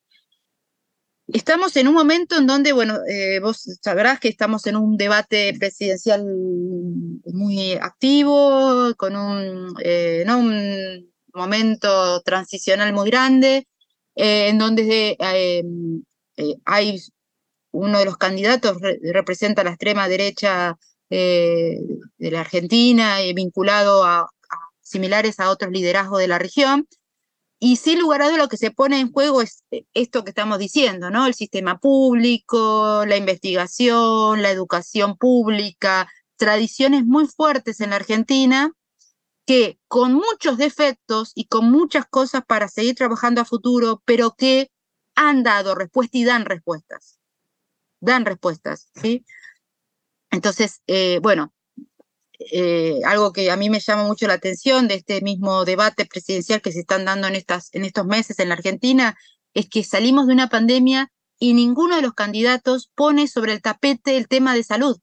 [1.33, 5.53] Estamos en un momento en donde, bueno, eh, vos sabrás que estamos en un debate
[5.59, 6.25] presidencial
[7.25, 10.39] muy activo, con un, eh, ¿no?
[10.39, 13.67] un momento transicional muy grande,
[14.15, 15.63] eh, en donde eh,
[16.65, 16.99] hay
[17.71, 20.77] uno de los candidatos representa la extrema derecha
[21.09, 21.77] eh,
[22.17, 24.29] de la Argentina, vinculado a,
[24.81, 26.87] similares a otros liderazgos de la región.
[27.59, 30.29] Y sin lugar a dudas lo que se pone en juego es eh, esto que
[30.29, 31.27] estamos diciendo, ¿no?
[31.27, 38.71] El sistema público, la investigación, la educación pública, tradiciones muy fuertes en la Argentina
[39.45, 44.71] que con muchos defectos y con muchas cosas para seguir trabajando a futuro, pero que
[45.15, 47.19] han dado respuesta y dan respuestas.
[47.99, 49.25] Dan respuestas, ¿sí?
[50.29, 51.51] Entonces, eh, bueno,
[52.39, 56.61] eh, algo que a mí me llama mucho la atención de este mismo debate presidencial
[56.61, 59.17] que se están dando en, estas, en estos meses en la Argentina
[59.53, 64.17] es que salimos de una pandemia y ninguno de los candidatos pone sobre el tapete
[64.17, 64.97] el tema de salud.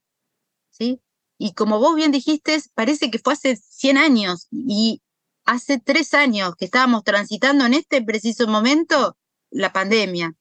[0.71, 1.01] ¿sí?
[1.39, 5.03] Y como vos bien dijiste, parece que fue hace 100 años y
[5.45, 9.17] hace tres años que estábamos transitando en este preciso momento
[9.51, 10.35] la pandemia,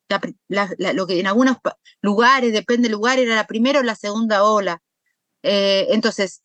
[0.48, 1.58] lo que en algunos
[2.02, 4.82] lugares, depende del lugar, era la primera o la segunda ola.
[5.44, 6.42] Eh, entonces,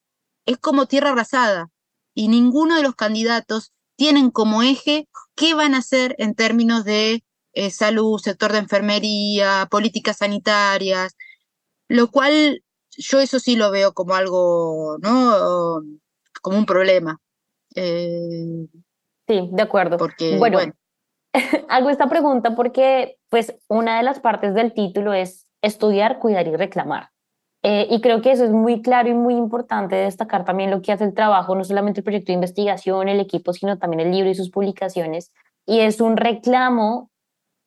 [0.47, 1.69] es como tierra arrasada
[2.15, 7.23] y ninguno de los candidatos tienen como eje qué van a hacer en términos de
[7.53, 11.17] eh, salud, sector de enfermería, políticas sanitarias,
[11.89, 12.63] lo cual
[12.97, 15.83] yo eso sí lo veo como algo, ¿no?
[16.43, 17.19] Como un problema.
[17.75, 18.67] Eh,
[19.29, 19.97] sí, de acuerdo.
[19.97, 20.73] Porque, bueno,
[21.69, 26.57] hago esta pregunta porque, pues, una de las partes del título es estudiar, cuidar y
[26.57, 27.10] reclamar.
[27.63, 30.93] Eh, y creo que eso es muy claro y muy importante destacar también lo que
[30.93, 34.31] hace el trabajo, no solamente el proyecto de investigación, el equipo, sino también el libro
[34.31, 35.33] y sus publicaciones.
[35.67, 37.11] Y es un reclamo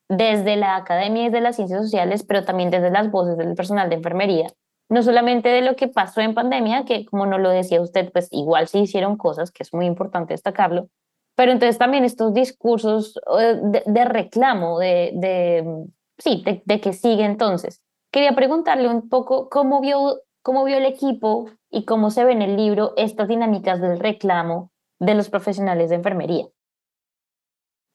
[0.09, 3.95] desde la academia desde las ciencias sociales, pero también desde las voces del personal de
[3.95, 4.47] enfermería.
[4.89, 8.27] No solamente de lo que pasó en pandemia, que como no lo decía usted, pues
[8.31, 10.89] igual se hicieron cosas, que es muy importante destacarlo,
[11.35, 15.87] pero entonces también estos discursos eh, de, reclamo, de, de
[16.17, 17.81] sí, de, que sigue entonces.
[18.13, 22.43] Quería preguntarle un poco cómo vio, cómo vio el equipo y cómo se ve en
[22.43, 26.45] el libro estas dinámicas del reclamo de los profesionales de enfermería.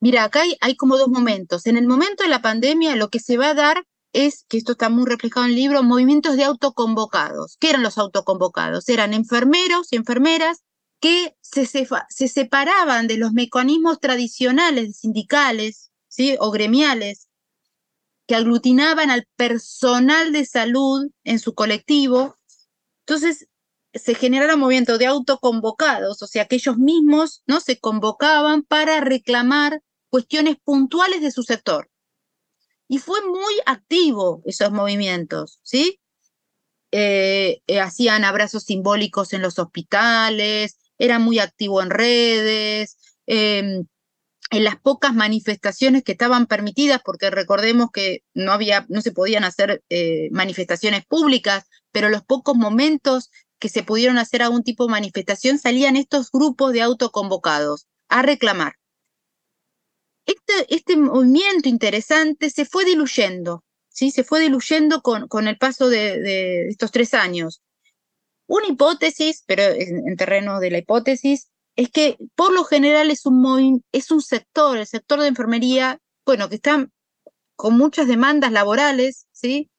[0.01, 1.65] Mira, acá hay, como dos momentos.
[1.67, 4.73] En el momento de la pandemia, lo que se va a dar es, que esto
[4.73, 7.55] está muy reflejado en el libro, movimientos de autoconvocados.
[7.57, 8.89] ¿Qué eran los autoconvocados?
[8.89, 10.65] Eran enfermeros y enfermeras
[10.99, 16.35] que se, se separaban de los mecanismos tradicionales sindicales ¿sí?
[16.41, 17.28] o gremiales
[18.29, 22.37] que aglutinaban al personal de salud en su colectivo.
[22.99, 23.47] Entonces,
[23.91, 27.59] se generaron movimientos de autoconvocados, o sea, que ellos mismos ¿no?
[27.59, 31.89] se convocaban para reclamar cuestiones puntuales de su sector.
[32.87, 35.99] Y fue muy activo esos movimientos, ¿sí?
[36.91, 43.87] Eh, eh, hacían abrazos simbólicos en los hospitales, era muy activo en redes, em,
[44.51, 49.43] en las pocas manifestaciones que estaban permitidas, porque recordemos que no había, no se podían
[49.43, 53.29] hacer eh, manifestaciones públicas, pero los pocos momentos
[53.59, 58.73] que se pudieron hacer algún tipo de manifestación salían estos grupos de autoconvocados a reclamar.
[60.25, 64.11] Este, este, movimiento interesante se fue diluyendo, ¿sí?
[64.11, 67.61] se fue diluyendo con, con el paso de, estos tres años.
[68.47, 73.85] Una hipótesis, pero en, terreno de la hipótesis, es que por lo general es un,
[73.93, 76.89] es un sector, el sector de enfermería, bueno, que está
[77.55, 79.69] con muchas demandas laborales, ¿sí?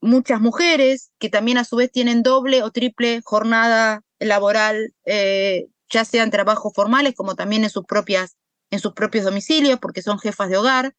[0.00, 6.04] Muchas mujeres que también a su vez tienen doble o triple jornada laboral, eh, ya
[6.04, 8.34] sean trabajos formales como también en sus propias
[8.72, 10.96] en sus propios domicilios porque son jefas de hogar.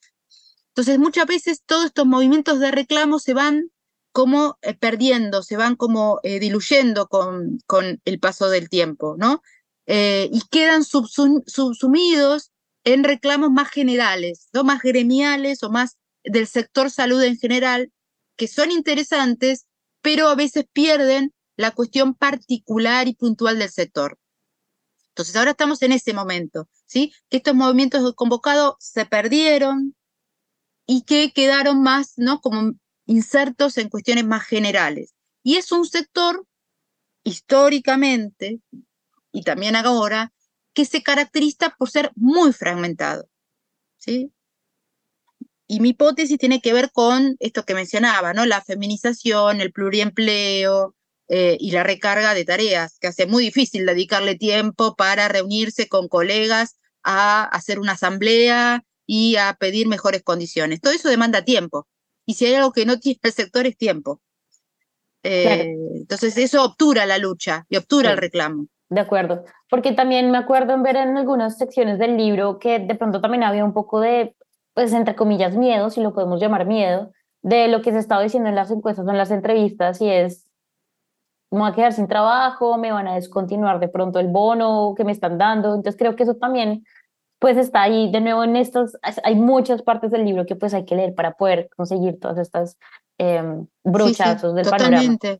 [0.70, 3.70] Entonces, muchas veces todos estos movimientos de reclamo se van
[4.13, 9.41] como eh, perdiendo, se van como eh, diluyendo con, con, el paso del tiempo, ¿no?
[9.88, 12.52] Eh, y quedan subsumidos
[12.84, 14.64] en reclamos más generales, ¿no?
[14.64, 17.92] Más gremiales o más del sector salud en general,
[18.36, 19.68] que son interesantes,
[20.02, 24.18] pero a veces pierden la cuestión particular y puntual del sector.
[25.10, 27.14] Entonces ahora estamos en ese momento, ¿sí?
[27.30, 29.96] Que estos movimientos convocados se perdieron
[30.86, 32.42] y que quedaron más, ¿no?
[32.42, 32.74] Como
[33.06, 35.14] insertos en cuestiones más generales.
[35.44, 36.46] Y es un sector
[37.24, 38.60] históricamente
[39.36, 40.32] y también ahora
[40.74, 43.28] que se caracteriza por ser muy fragmentado,
[43.98, 44.32] ¿sí?
[45.68, 48.46] Y mi hipótesis tiene que ver con esto que mencionaba, ¿no?
[48.46, 50.96] La feminización, el pluriempleo,
[51.28, 56.08] eh, y la recarga de tareas, que hace muy difícil dedicarle tiempo para reunirse con
[56.08, 60.80] colegas a hacer una asamblea y a pedir mejores condiciones.
[60.80, 61.88] Todo eso demanda tiempo.
[62.26, 64.22] Y si hay algo que no tiene el sector es tiempo.
[65.24, 68.68] Eh, entonces eso obtura la lucha y obtura el reclamo.
[68.90, 72.96] De acuerdo, porque también me acuerdo en ver en algunas secciones del libro que de
[72.96, 74.36] pronto también había un poco de,
[74.74, 77.12] pues entre comillas, miedo, si lo podemos llamar miedo,
[77.42, 80.46] de lo que se estaba diciendo en las encuestas o en las entrevistas y es
[81.52, 85.04] me voy a quedar sin trabajo, me van a descontinuar de pronto el bono que
[85.04, 85.74] me están dando.
[85.74, 86.84] Entonces creo que eso también
[87.40, 90.86] pues está ahí de nuevo en estos, hay muchas partes del libro que pues hay
[90.86, 92.78] que leer para poder conseguir todas estas
[93.18, 93.44] eh,
[93.84, 95.40] brochazos del totalmente.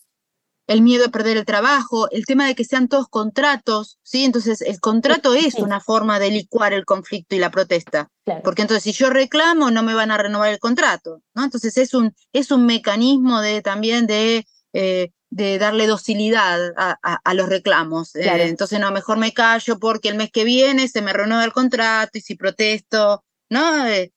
[0.68, 4.24] El miedo a perder el trabajo, el tema de que sean todos contratos, ¿sí?
[4.24, 8.10] Entonces el contrato es una forma de licuar el conflicto y la protesta,
[8.44, 11.44] porque entonces si yo reclamo no me van a renovar el contrato, ¿no?
[11.44, 17.50] Entonces es un, es un mecanismo de también de eh, de darle docilidad a, los
[17.50, 18.16] reclamos.
[18.16, 21.52] Eh, entonces, no, mejor me callo porque el mes que viene se me renueva el
[21.52, 23.86] contrato y si protesto, ¿no?
[23.86, 24.14] Eh,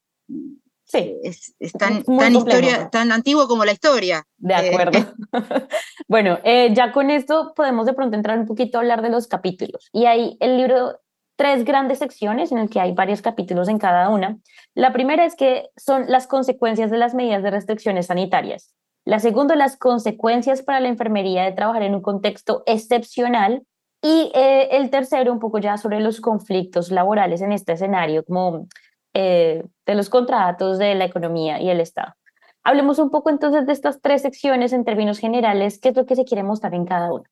[0.89, 1.17] Sí.
[1.23, 4.25] Es, tan, tan, historia, tan antiguo como la historia.
[4.39, 4.99] De acuerdo.
[6.09, 9.91] bueno, ya con esto podemos de pronto entrar un poquito a hablar de los capítulos.
[9.93, 10.99] Y hay el libro
[11.37, 14.39] tres grandes secciones en el que hay varios capítulos en cada una.
[14.75, 18.75] La primera es que son las consecuencias de las medidas de restricciones sanitarias.
[19.05, 23.63] La segunda, las consecuencias para la enfermería de trabajar en un contexto excepcional.
[24.03, 28.67] Y eh, el tercero, un poco ya sobre los conflictos laborales en este escenario, como
[29.15, 32.15] eh, de los contratos, de la economía y el Estado.
[32.63, 36.17] Hablemos un poco entonces de estas tres secciones en términos generales, qué es lo que
[36.17, 37.29] se quiere mostrar en cada una.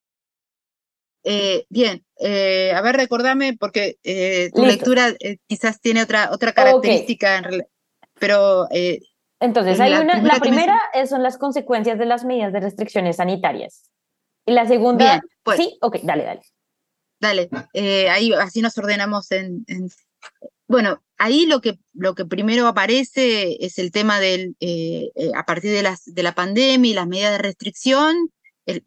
[1.28, 5.12] Eh, bien, eh, a ver, recordame, porque eh, tu lectura
[5.48, 7.42] quizás tiene otra, otra característica,
[8.18, 8.68] pero...
[9.40, 13.16] Entonces, hay la una, primera la primera son las consecuencias de las medidas de restricciones
[13.16, 13.90] sanitarias.
[14.46, 15.20] Y la segunda...
[15.42, 16.40] pues, sí, ok, dale, dale.
[17.20, 17.50] Dale,
[18.08, 19.66] ahí así nos ordenamos en,
[20.68, 24.56] Bueno, ahí lo que, lo que primero aparece es el tema del,
[25.34, 28.30] a partir de, la pandemia y las medidas de restricción,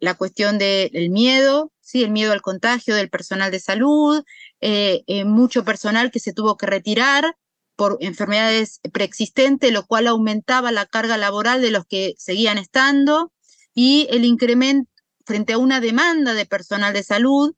[0.00, 2.04] la cuestión del miedo, ¿sí?
[2.04, 4.22] el miedo al contagio del personal de salud,
[4.60, 7.36] eh, eh, mucho personal que se tuvo que retirar
[7.76, 13.32] por enfermedades preexistentes, lo cual aumentaba la carga laboral de los que seguían estando,
[13.74, 14.90] y el incremento
[15.24, 17.54] frente a una demanda de personal de salud.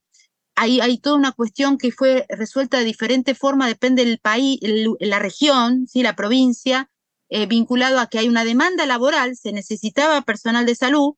[0.54, 4.60] Hay toda una cuestión que fue resuelta de diferente forma, depende del país,
[5.00, 6.02] la región, ¿sí?
[6.02, 6.90] la provincia,
[7.30, 11.14] eh, vinculado a que hay una demanda laboral, se necesitaba personal de salud,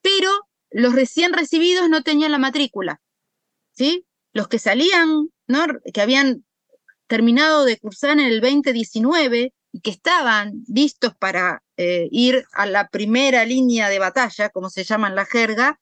[0.00, 0.30] pero
[0.70, 3.00] los recién recibidos no tenían la matrícula,
[3.72, 4.06] ¿sí?
[4.32, 5.28] Los que salían.
[5.92, 6.46] Que habían
[7.08, 12.88] terminado de cursar en el 2019 y que estaban listos para eh, ir a la
[12.88, 15.78] primera línea de batalla, como se llama en la jerga,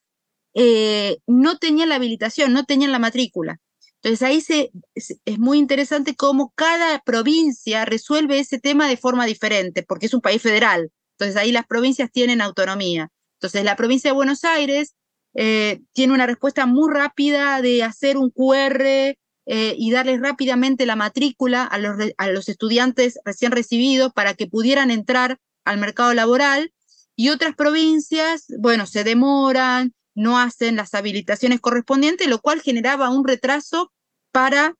[0.54, 3.58] eh, no tenían la habilitación, no tenían la matrícula.
[4.02, 9.82] Entonces ahí se, es muy interesante cómo cada provincia resuelve ese tema de forma diferente,
[9.82, 10.90] porque es un país federal.
[11.18, 13.10] Entonces ahí las provincias tienen autonomía.
[13.40, 14.94] Entonces, la provincia de Buenos Aires
[15.34, 20.96] eh, tiene una respuesta muy rápida de hacer un QR eh, y darles rápidamente la
[20.96, 26.72] matrícula a los, a los estudiantes recién recibidos para que pudieran entrar al mercado laboral.
[27.16, 33.26] Y otras provincias, bueno, se demoran, no hacen las habilitaciones correspondientes, lo cual generaba un
[33.26, 33.92] retraso
[34.32, 34.74] para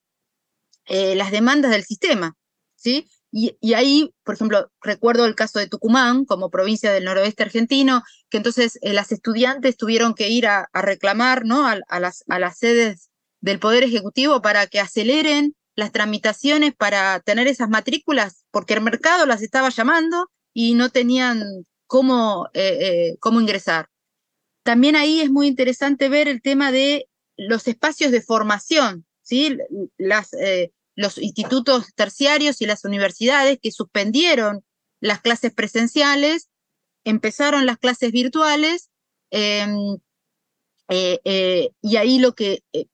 [0.86, 2.36] eh, las demandas del sistema.
[2.74, 3.06] ¿sí?
[3.32, 8.38] Y, ahí, por ejemplo, recuerdo el caso de Tucumán como provincia del noroeste argentino, que
[8.38, 11.64] entonces eh, las estudiantes tuvieron que ir a, reclamar ¿no?
[11.66, 13.10] a, las, a las sedes
[13.40, 19.26] del Poder Ejecutivo para que aceleren las tramitaciones para tener esas matrículas, porque el mercado
[19.26, 21.44] las estaba llamando y no tenían
[21.86, 23.89] cómo, eh, cómo ingresar.
[24.62, 29.56] También ahí es muy interesante ver el tema de los espacios de formación, ¿sí?
[29.96, 30.30] Las,
[30.94, 34.64] los institutos terciarios y las universidades que suspendieron
[35.00, 36.48] las clases presenciales,
[37.04, 38.90] empezaron las clases virtuales,
[39.30, 39.98] em,
[40.88, 42.86] eh, eh, y ahí lo que eh,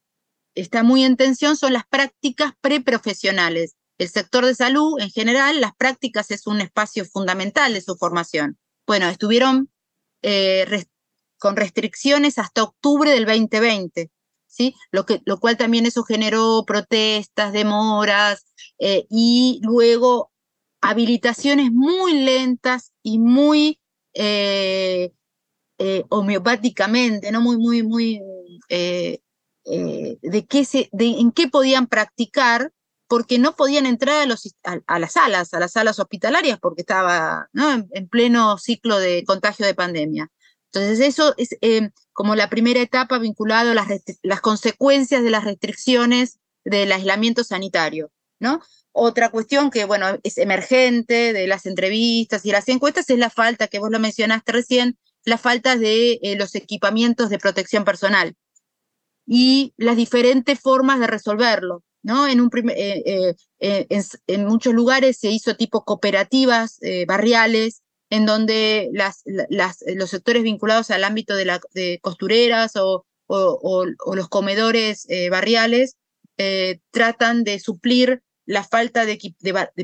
[0.54, 3.74] está muy en tensión son las prácticas preprofesionales.
[3.98, 8.58] El sector de salud, en general, las prácticas es un espacio fundamental de su formación.
[8.86, 9.70] Bueno, estuvieron
[11.38, 14.10] con restricciones hasta octubre del 2020.
[14.90, 18.46] Lo, que, lo cual también eso generó protestas, demoras
[18.78, 20.30] eh, y luego
[20.80, 23.80] habilitaciones muy lentas y muy
[24.14, 25.12] eh,
[25.78, 27.40] eh, homeopáticamente, ¿no?
[27.40, 28.20] Muy, muy, muy
[28.68, 32.72] de qué se, de en qué podían practicar
[33.08, 37.48] porque no podían entrar a, los, a, las salas, a las salas hospitalarias, porque estaba
[37.54, 40.28] en, pleno ciclo de contagio de pandemia.
[40.76, 43.86] Entonces, eso es eh, como la primera etapa vinculada a
[44.22, 48.60] las, consecuencias de las restricciones del aislamiento sanitario, ¿no?
[48.92, 53.68] Otra cuestión que, bueno, es emergente de las entrevistas y las encuestas es la falta,
[53.68, 58.34] que vos lo mencionaste recién, la falta de eh, los equipamientos de protección personal
[59.26, 61.84] y las diferentes formas de resolverlo.
[62.02, 62.28] ¿no?
[62.28, 70.90] En, eh, en, muchos lugares se hizo tipo cooperativas barriales en donde los sectores vinculados
[70.90, 71.60] al ámbito de, la,
[72.00, 75.96] costureras o, los comedores eh, barriales
[76.38, 79.18] eh, tratan de suplir la falta de,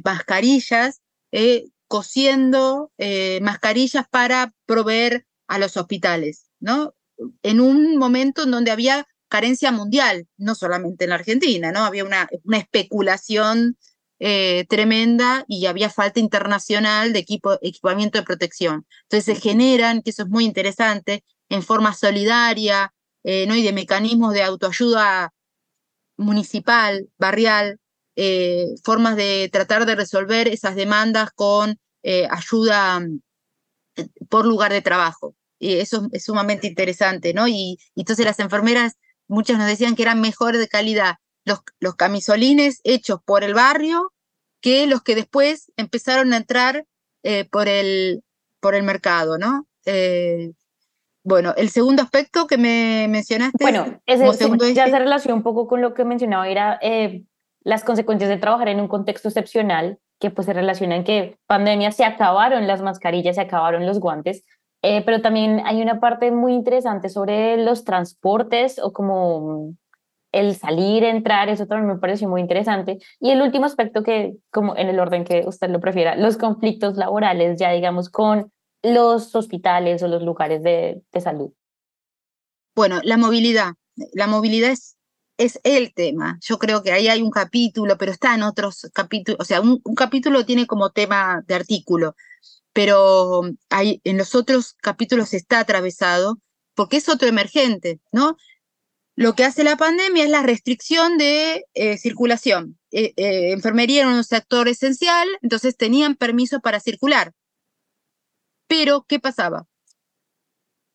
[0.04, 1.00] mascarillas,
[1.32, 2.92] eh, cosiendo
[3.40, 6.94] mascarillas para proveer a los hospitales, ¿no?
[7.42, 11.80] En un momento en donde había carencia mundial, no solamente en la Argentina, ¿no?
[11.80, 13.76] Había una, una especulación
[14.24, 18.86] eh, tremenda y había falta internacional de equipo, equipamiento de protección.
[19.02, 22.94] Entonces se generan, que eso es muy interesante, en forma solidaria
[23.24, 23.56] eh, ¿no?
[23.56, 25.32] y de mecanismos de autoayuda
[26.16, 27.80] municipal, barrial,
[28.14, 31.80] eh, formas de tratar de resolver esas demandas con
[32.30, 33.20] ayuda mm,
[34.28, 35.34] por lugar de trabajo.
[35.58, 37.48] Y eso es sumamente interesante, ¿no?
[37.48, 38.92] Y, entonces las enfermeras,
[39.26, 44.12] muchas nos decían que eran mejor de calidad los, los camisolines hechos por el barrio
[44.60, 46.86] que los que después empezaron a entrar
[47.22, 48.22] eh, por, el,
[48.60, 49.66] por el mercado, ¿no?
[51.24, 53.62] Bueno, el segundo aspecto que me mencionaste.
[53.62, 54.24] Bueno, ese,
[54.74, 57.24] ya se relaciona un poco con lo que mencionaba, era eh,
[57.62, 61.92] las consecuencias de trabajar en un contexto excepcional, que pues se relaciona en que pandemia
[61.92, 64.44] se acabaron las mascarillas, se acabaron los guantes,
[64.82, 69.74] eh, pero también hay una parte muy interesante sobre los transportes o como
[70.32, 72.98] el salir, entrar, eso también me pareció muy interesante.
[73.20, 76.96] Y el último aspecto que, como en el orden que usted lo prefiera, los conflictos
[76.96, 78.50] laborales, ya digamos con
[78.82, 81.52] los hospitales o los lugares de, salud?
[82.74, 83.74] Bueno, la movilidad.
[84.14, 84.96] La movilidad es,
[85.36, 86.38] es el tema.
[86.42, 89.40] Yo creo que ahí hay un capítulo, pero está en otros capítulos.
[89.40, 92.16] O sea, un, capítulo tiene como tema de artículo,
[92.72, 96.38] pero hay, en los otros capítulos está atravesado
[96.74, 98.36] porque es otro emergente, ¿no?
[99.14, 102.78] Lo que hace la pandemia es la restricción de eh, circulación.
[102.90, 107.32] Eh, eh, enfermería era un sector esencial, entonces tenían permiso para circular.
[108.68, 109.66] Pero, ¿qué pasaba?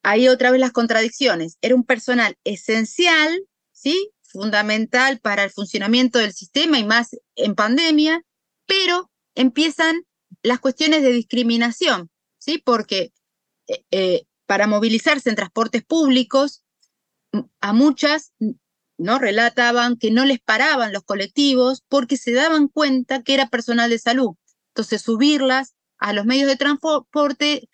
[0.01, 1.57] Ahí otra vez las contradicciones.
[1.61, 4.09] Era un personal esencial, ¿sí?
[4.24, 8.22] Fundamental para el funcionamiento del sistema y más en pandemia,
[8.65, 10.03] pero empiezan
[10.41, 12.09] las cuestiones de discriminación,
[12.39, 12.57] ¿sí?
[12.63, 13.11] Porque
[14.45, 16.63] para movilizarse en transportes públicos,
[17.61, 18.34] a muchas
[18.97, 23.89] no relataban que no les paraban los colectivos porque se daban cuenta que era personal
[23.89, 24.32] de salud.
[24.69, 27.69] Entonces, subirlas a los medios de transporte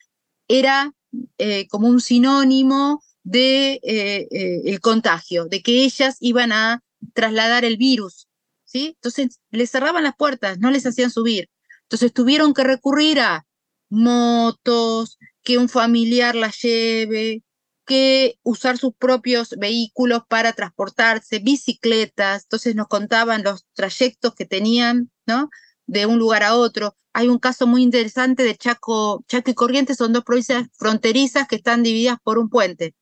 [0.48, 0.94] era
[1.38, 6.84] eh, como un sinónimo de eh, eh, el contagio, de que ellas iban a
[7.14, 8.28] trasladar el virus,
[8.66, 8.94] ¿sí?
[8.96, 11.50] Entonces les cerraban las puertas, no les hacían subir.
[11.84, 13.46] Entonces tuvieron que recurrir a
[13.90, 17.44] motos, que un familiar las lleve,
[17.86, 25.12] que usar sus propios vehículos para transportarse, bicicletas, entonces nos contaban los trayectos que tenían,
[25.26, 25.50] ¿no?
[25.86, 26.96] De un lugar a otro.
[27.14, 31.58] Hay un caso muy interesante de Chaco, Chaco y Corrientes, son dos provincias fronterizas que
[31.58, 32.96] están divididas por un puente.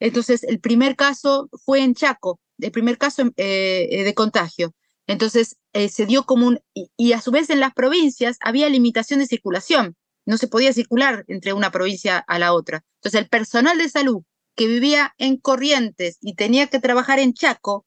[0.00, 4.74] Entonces, el primer caso fue en Chaco, el primer caso eh, de contagio.
[5.06, 6.60] Entonces, eh, se dio como un...
[6.96, 9.96] Y, a su vez en las provincias había limitación de circulación.
[10.30, 12.84] No se podía circular entre una provincia a la otra.
[12.98, 14.22] Entonces, el personal de salud
[14.54, 17.84] que vivía en Corrientes y tenía que trabajar en Chaco,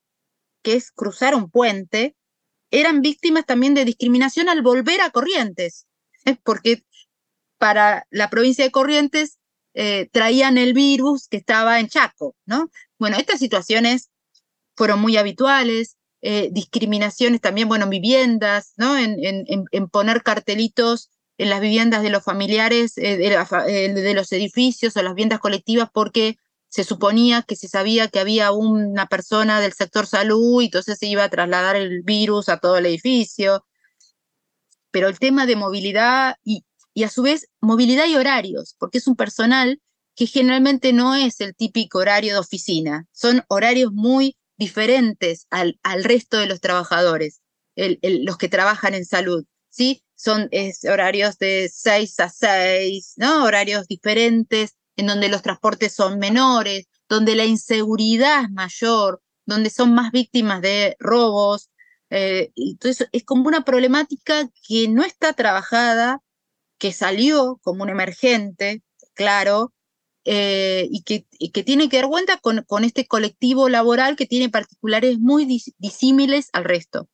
[0.61, 2.17] que es cruzar un puente,
[2.69, 5.87] eran víctimas también de discriminación al volver a Corrientes,
[6.43, 6.83] porque
[7.57, 9.39] para la provincia de Corrientes
[9.73, 12.69] eh, traían el virus que estaba en Chaco, ¿no?
[12.99, 14.09] Bueno, estas situaciones
[14.75, 18.97] fueron muy habituales, eh, discriminaciones también, bueno, en viviendas, ¿no?
[18.97, 24.95] En, en, poner cartelitos en las viviendas de los familiares, eh, de, de, los edificios
[24.95, 26.38] o las viviendas colectivas porque
[26.69, 31.07] se suponía que se sabía que había una persona del sector salud y entonces se
[31.07, 33.65] iba a trasladar el virus a todo el edificio.
[34.91, 39.07] Pero el tema de movilidad y, y a su vez movilidad y horarios, porque es
[39.07, 39.81] un personal
[40.15, 46.03] que generalmente no es el típico horario de oficina, son horarios muy diferentes al, al
[46.03, 47.41] resto de los trabajadores,
[47.75, 50.03] los que trabajan en salud, ¿sí?
[50.15, 50.49] Son
[50.89, 53.43] horarios de 6 a 6, ¿no?
[53.43, 59.93] Horarios diferentes, en donde los transportes son menores, donde la inseguridad es mayor, donde son
[59.93, 61.69] más víctimas de robos.
[62.11, 66.21] Eh, entonces es como una problemática que no está trabajada,
[66.78, 68.84] que salió como un emergente,
[69.15, 69.74] claro,
[70.26, 71.26] eh, y, que,
[71.63, 75.45] tiene que dar cuenta con, este colectivo laboral que tiene particulares muy
[75.80, 77.09] disímiles al resto.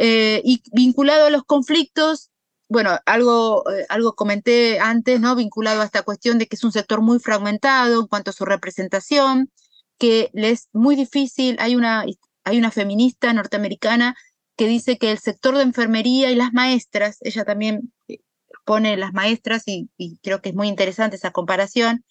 [0.00, 2.30] Eh, y vinculado a los conflictos,
[2.68, 5.34] bueno, algo, eh, algo comenté antes, ¿no?
[5.34, 8.44] Vinculado a esta cuestión de que es un sector muy fragmentado en cuanto a su
[8.44, 9.50] representación,
[9.98, 11.56] que le es muy difícil.
[11.58, 12.04] Hay una,
[12.44, 14.14] hay una feminista norteamericana
[14.56, 18.18] que dice que el sector de enfermería y las maestras, ella también eh,
[18.64, 19.88] pone las maestras, y,
[20.22, 22.04] creo que es muy interesante esa comparación,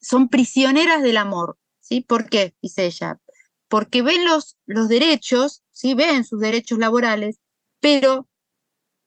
[0.00, 1.58] son prisioneras del amor.
[1.80, 2.00] ¿sí?
[2.00, 2.54] ¿Por qué?
[2.60, 3.20] Dice ella.
[3.68, 5.94] Porque ven los, los derechos, ¿sí?
[5.94, 7.40] ven sus derechos laborales,
[7.80, 8.28] pero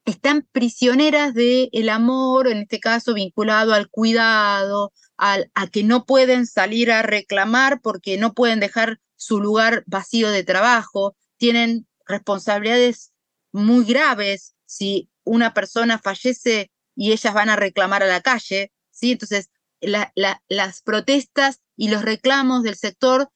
[0.04, 6.04] están prisioneras del el amor, en este caso vinculado al cuidado, al, a que no
[6.04, 13.12] pueden salir a reclamar porque no pueden dejar su lugar vacío de trabajo, tienen responsabilidades
[13.52, 19.12] muy graves si una persona fallece y ellas van a reclamar a la calle, ¿sí?
[19.12, 19.48] Entonces,
[19.80, 23.30] las protestas y los reclamos del sector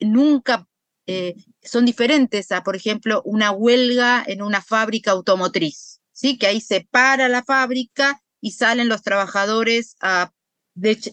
[0.00, 0.66] nunca
[1.06, 6.38] eh, son diferentes a, por ejemplo, una huelga en una fábrica automotriz, ¿sí?
[6.38, 10.32] Que ahí se para la fábrica y salen los trabajadores a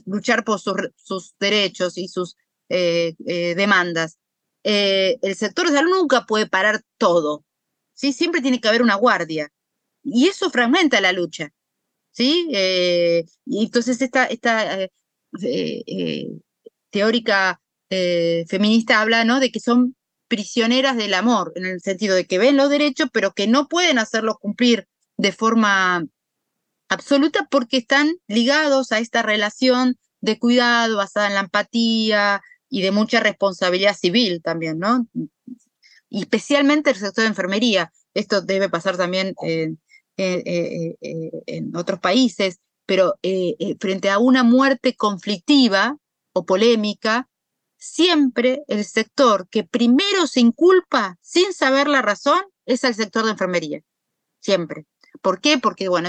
[0.06, 2.36] luchar por sus, derechos y sus
[2.70, 4.18] eh, eh, demandas.
[4.64, 7.44] el sector de salud nunca puede parar todo,
[7.94, 8.14] ¿sí?
[8.14, 9.52] Siempre tiene que haber una guardia.
[10.04, 11.54] Y eso fragmenta la lucha,
[12.12, 12.48] ¿sí?
[13.46, 14.90] y entonces esta, esta
[16.90, 17.61] teórica
[17.92, 19.40] eh, feminista habla ¿no?
[19.40, 19.96] de que son
[20.28, 24.00] prisioneras del amor, en el sentido de que ven los derechos, pero que no pueden
[24.00, 24.88] hacerlos cumplir
[25.18, 26.04] de forma
[26.90, 32.92] absoluta porque están ligados a esta relación de cuidado basada en la empatía y de
[32.92, 35.06] mucha responsabilidad civil también, ¿no?
[36.10, 37.92] Y especialmente el sector de enfermería.
[38.14, 39.80] Esto debe pasar también en,
[40.18, 42.60] en otros países,
[42.92, 45.98] pero eh, eh, frente a una muerte conflictiva
[46.34, 47.30] o polémica,
[47.82, 53.32] siempre el sector que primero se inculpa sin saber la razón es el sector de
[53.32, 53.82] enfermería.
[54.40, 54.86] Siempre.
[55.22, 55.58] ¿Por qué?
[55.58, 56.08] Porque, bueno,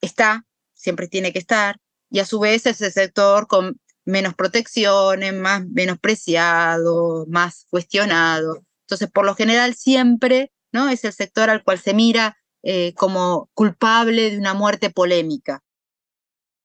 [0.00, 0.44] está,
[0.74, 1.78] siempre tiene que estar,
[2.10, 8.64] y a su vez es el sector con menos protecciones, más menospreciado, más cuestionado.
[8.86, 10.88] Entonces, por lo general, siempre ¿no?
[10.88, 15.62] es el sector al cual se mira eh, como culpable de una muerte polémica.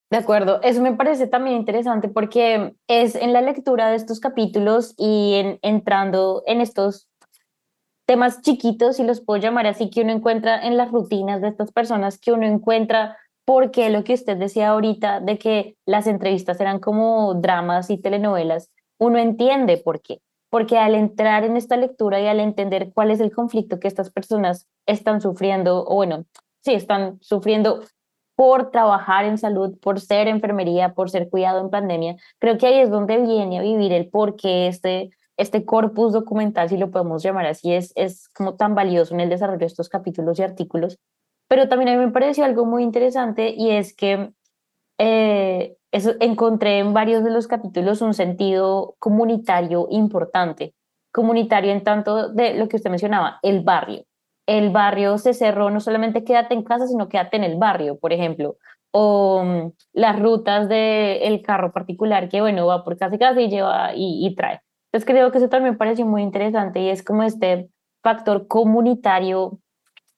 [0.10, 4.94] De acuerdo, eso me parece también interesante porque es en la lectura de estos capítulos
[4.98, 7.10] y en, entrando en estos
[8.08, 11.74] temas chiquitos, si los puedo llamar así, que uno encuentra en las rutinas de estas
[11.74, 16.80] personas, que uno encuentra porque lo que usted decía ahorita de que las entrevistas eran
[16.80, 20.22] como dramas y telenovelas, uno entiende por qué.
[20.50, 24.10] Porque al entrar en esta lectura y al entender cuál es el conflicto que estas
[24.10, 26.26] personas están sufriendo, o bueno,
[26.64, 27.82] sí, están sufriendo
[28.38, 32.18] por trabajar en salud, por ser enfermería, por ser cuidado en pandemia.
[32.38, 36.70] Creo que ahí es donde viene a vivir el por qué este, este corpus documental,
[36.70, 39.90] si lo podemos llamar así, es, es como tan valioso en el desarrollo de estos
[39.90, 41.00] capítulos y artículos.
[41.48, 44.32] Pero también a mí me pareció algo muy interesante y es que
[45.00, 50.76] eh, eso, encontré en varios de los capítulos un sentido comunitario importante,
[51.12, 54.07] comunitario en tanto de lo que usted mencionaba, el barrio
[54.48, 58.14] el barrio se cerró, no solamente quédate en casa, sino quédate en el barrio, por
[58.14, 58.58] ejemplo,
[58.92, 63.50] o mm, las rutas del carro particular que, bueno, va por casa y casa y
[63.50, 64.62] lleva y, trae.
[64.88, 67.70] Entonces creo que eso también me pareció muy interesante y es como este
[68.02, 69.60] factor comunitario,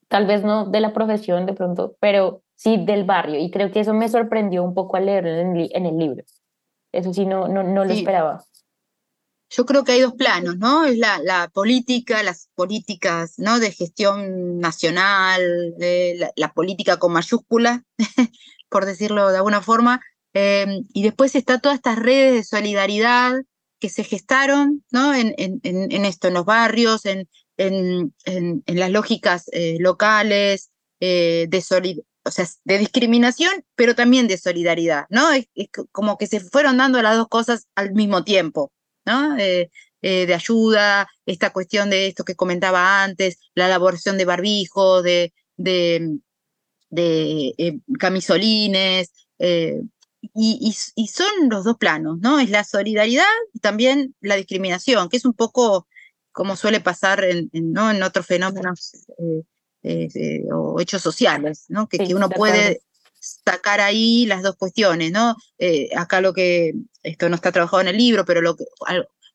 [0.08, 3.40] tal vez no de la profesión de pronto, pero sí del barrio.
[3.40, 6.24] Y creo que eso me sorprendió un poco al leerlo en el, libro.
[6.92, 8.44] Eso sí, no, no, no lo esperaba
[9.50, 10.86] yo creo que hay dos planos, ¿no?
[10.86, 13.60] Es la, política, las políticas ¿no?
[13.60, 15.74] de gestión nacional,
[16.36, 17.84] la, política con mayúscula,
[18.70, 20.02] por decirlo de alguna forma,
[20.34, 23.34] em, y después está todas estas redes de solidaridad
[23.80, 25.16] que se gestaron ¿no?
[25.16, 25.34] en,
[25.64, 27.28] esto, en los barrios, en,
[28.68, 30.70] las lógicas eh, locales,
[31.00, 35.32] eh, de, o sea, de discriminación, pero también de solidaridad, ¿no?
[35.32, 35.48] es
[35.92, 38.72] como que se fueron dando las dos cosas al mismo tiempo.
[39.38, 39.70] Eh,
[40.02, 45.34] eh, de ayuda, esta cuestión de esto que comentaba antes, la elaboración de barbijos, de,
[45.58, 46.20] de,
[47.58, 49.12] eh, camisolines,
[50.36, 52.40] y, son los dos planos, ¿no?
[52.40, 55.88] Es la solidaridad y también la discriminación, que es un poco
[56.32, 57.92] como suele pasar en, ¿no?
[57.92, 58.94] en otros fenómenos
[60.54, 61.90] o hechos sociales, ¿no?
[61.90, 62.82] Que, que uno puede
[63.20, 65.36] sacar ahí las dos cuestiones, ¿no?
[65.98, 66.74] Acá lo que,
[67.04, 68.66] esto no está trabajado en el libro, pero lo que,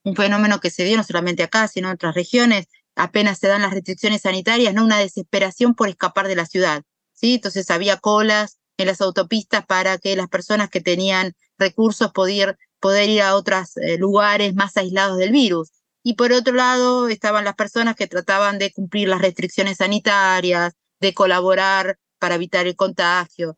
[0.05, 3.63] un fenómeno que se dio no solamente acá, sino en otras regiones, apenas se dan
[3.63, 4.85] las restricciones sanitarias, ¿no?
[4.85, 7.35] Una desesperación por escapar de la ciudad, ¿sí?
[7.35, 13.09] Entonces había colas en las autopistas para que las personas que tenían recursos poder, poder
[13.09, 15.71] ir a otros eh, lugares más aislados del virus.
[16.03, 21.15] Y por otro lado estaban las personas que trataban de cumplir las restricciones sanitarias, de
[21.15, 23.57] colaborar para evitar el contagio.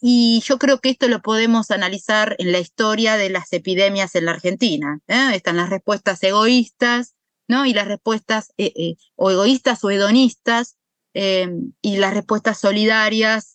[0.00, 4.26] Y yo creo que esto lo podemos analizar en la historia de las epidemias en
[4.26, 5.00] la Argentina.
[5.08, 5.30] ¿eh?
[5.34, 7.14] Están las respuestas egoístas,
[7.48, 7.66] ¿no?
[7.66, 10.76] Y las respuestas eh, eh, o egoístas o hedonistas,
[11.14, 13.52] y las respuestas solidarias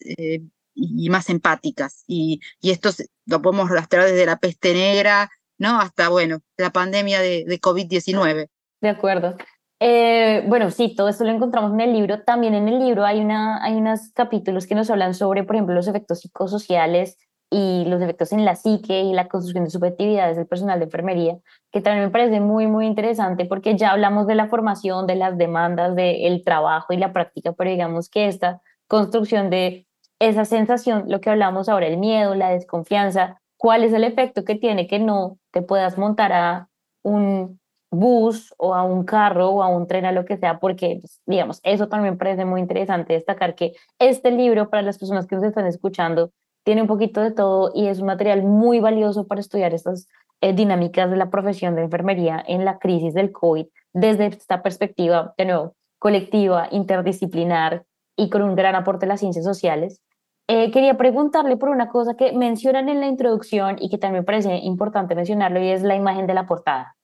[0.76, 2.04] y más empáticas.
[2.06, 2.92] Y, y, esto
[3.26, 5.82] lo podemos rastrear desde la peste negra, ¿no?
[5.82, 8.48] Hasta, bueno, la pandemia de, de COVID-19.
[8.82, 9.36] De acuerdo.
[9.80, 12.24] Eh, bueno, sí, todo esto lo encontramos en el libro.
[12.24, 15.76] También en el libro hay, una, hay unos capítulos que nos hablan sobre, por ejemplo,
[15.76, 17.18] los efectos psicosociales
[17.50, 21.38] y los efectos en la psique y la construcción de subjetividades del personal de enfermería,
[21.72, 25.38] que también me parece muy, muy interesante porque ya hablamos de la formación, de las
[25.38, 29.88] demandas, del trabajo y la práctica, pero digamos que esta construcción de
[30.20, 34.56] esa sensación, lo que hablamos ahora, el miedo, la desconfianza, cuál es el efecto que
[34.56, 36.70] tiene que no te puedas montar a
[37.04, 37.60] un
[37.92, 41.22] bus o a un carro o a un tren, a lo que sea, porque, pues,
[41.26, 45.46] digamos, eso también parece muy interesante destacar que este libro, para las personas que nos
[45.46, 46.32] están escuchando,
[46.64, 50.08] tiene un poquito de todo y es un material muy valioso para estudiar estas
[50.42, 55.34] eh, dinámicas de la profesión de enfermería en la crisis del COVID desde esta perspectiva,
[55.38, 57.86] de nuevo, colectiva, interdisciplinar
[58.18, 60.02] y con un gran aporte de las ciencias sociales.
[60.50, 64.58] Eh, quería preguntarle por una cosa que mencionan en la introducción y que también parece
[64.58, 66.97] importante mencionarlo y es la imagen de la portada,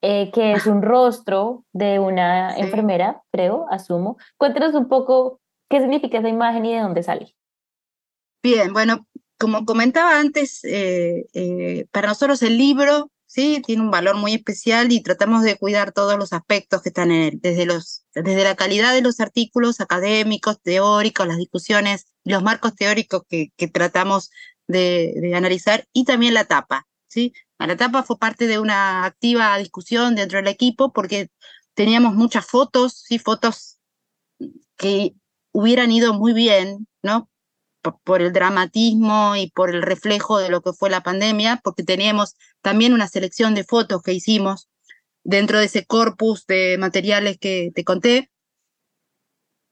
[0.00, 4.16] eh, que es un rostro de una enfermera, creo, asumo.
[4.36, 7.34] Cuéntenos un poco qué significa esa imagen y de dónde sale.
[8.42, 9.06] Bien, bueno,
[9.38, 13.62] como comentaba antes, eh, eh, para nosotros el libro ¿sí?
[13.66, 17.22] tiene un valor muy especial y tratamos de cuidar todos los aspectos que están en
[17.22, 22.74] él, desde, los, desde la calidad de los artículos académicos, teóricos, las discusiones, los marcos
[22.74, 24.30] teóricos que, que tratamos
[24.68, 26.86] de, de, analizar y también la tapa.
[27.08, 27.32] ¿sí?
[27.58, 31.28] La tapa fue parte de una activa discusión dentro del equipo porque
[31.74, 33.18] teníamos muchas fotos, ¿sí?
[33.18, 33.78] fotos
[34.76, 35.14] que
[35.52, 37.28] hubieran ido muy bien, ¿no?
[38.04, 42.34] por el dramatismo y por el reflejo de lo que fue la pandemia, porque teníamos
[42.60, 44.68] también una selección de fotos que hicimos
[45.24, 48.30] dentro de ese corpus de materiales que te conté.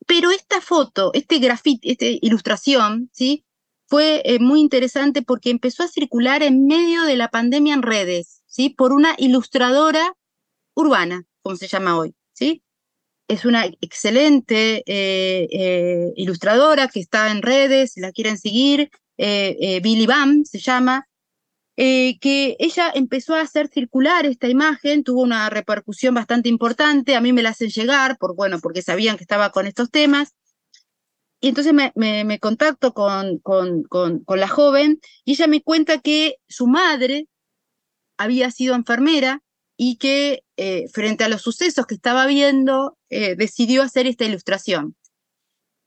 [0.07, 3.46] Pero esta foto, este grafite, esta ilustración, ¿sí?
[3.87, 8.43] Fue eh, muy interesante porque empezó a circular en medio de la pandemia en redes,
[8.47, 8.70] ¿sí?
[8.70, 10.16] por una ilustradora
[10.74, 12.14] urbana, como se llama hoy.
[12.32, 12.62] ¿sí?
[13.28, 20.07] es una excelente eh, eh, ilustradora que está en redes, si la quieren seguir, Billy
[20.07, 21.09] Bam se llama,
[21.74, 27.32] que ella empezó a hacer circular esta imagen, tuvo una repercusión bastante importante, a mí
[27.32, 30.34] me la hacen llegar, por, bueno, porque sabían que estaba con estos temas,
[31.41, 36.37] y entonces me, contacto con, con, con, con la joven y ella me cuenta que
[36.49, 37.28] su madre
[38.16, 39.43] había sido enfermera
[39.76, 44.97] y que eh, frente a los sucesos que estaba viendo, eh, decidió hacer esta ilustración,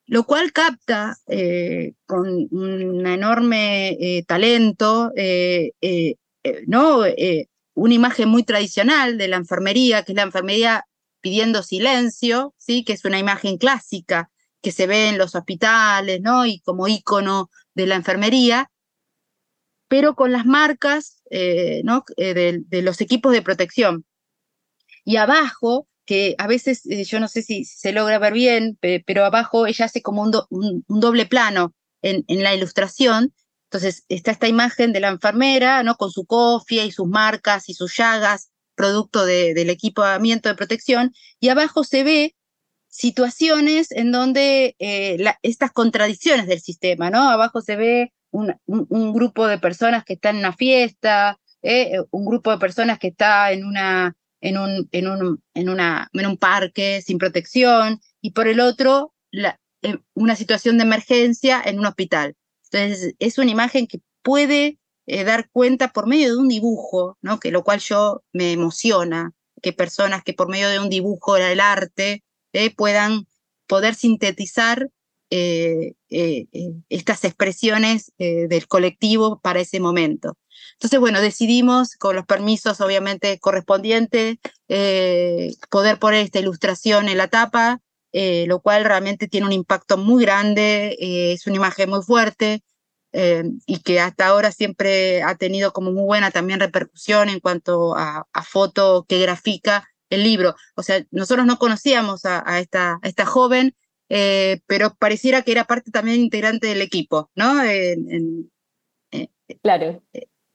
[0.05, 5.11] lo cual capta eh, con un enorme talento,
[6.67, 7.03] ¿no?
[7.73, 10.85] una imagen muy tradicional de la enfermería, que es la enfermería
[11.21, 12.83] pidiendo silencio, ¿sí?
[12.83, 14.29] que es una imagen clásica
[14.61, 16.45] que se ve en los hospitales, ¿no?
[16.45, 18.69] y como ícono de la enfermería,
[19.87, 21.21] pero con las marcas
[21.83, 22.03] ¿no?
[22.17, 24.05] de, de los equipos de protección
[25.09, 29.25] y abajo, que a veces eh, yo no sé si, se logra ver bien, pero
[29.25, 33.33] abajo ella hace como un, doble plano en, en, la ilustración.
[33.65, 35.95] Entonces está esta imagen de la enfermera, ¿no?
[35.95, 41.49] Con su cofia y sus marcas y sus llagas, producto del equipamiento de protección, y
[41.49, 42.35] abajo se ve
[42.99, 47.29] situaciones en donde eh, estas contradicciones del sistema, ¿no?
[47.29, 48.53] Abajo se ve un,
[49.13, 53.53] grupo de personas que están en una fiesta, eh, un grupo de personas que está
[53.53, 59.13] en una en un, en un, en un parque sin protección y por el otro
[59.31, 62.35] la, eh, una situación de emergencia en un hospital.
[62.69, 67.39] Entonces es una imagen que puede eh, dar cuenta por medio de un dibujo, ¿no?
[67.39, 69.31] que lo cual yo me emociona,
[69.61, 72.23] que personas que por medio de un dibujo del arte
[72.53, 73.27] eh, puedan
[73.67, 74.89] poder sintetizar
[75.29, 80.35] estas expresiones del colectivo para ese momento.
[80.73, 84.37] Entonces, bueno, decidimos, con los permisos obviamente correspondientes,
[84.69, 87.81] eh, poder poner esta ilustración en la tapa,
[88.11, 92.63] eh, lo cual realmente tiene un impacto muy grande, eh, es una imagen muy fuerte
[93.65, 98.27] y que hasta ahora siempre ha tenido como muy buena también repercusión en cuanto a,
[98.43, 100.55] foto que grafica el libro.
[100.75, 103.75] O sea, nosotros no conocíamos a, esta, esta joven,
[104.07, 107.53] pero pareciera que era parte también integrante del equipo, ¿no?
[109.61, 110.01] claro.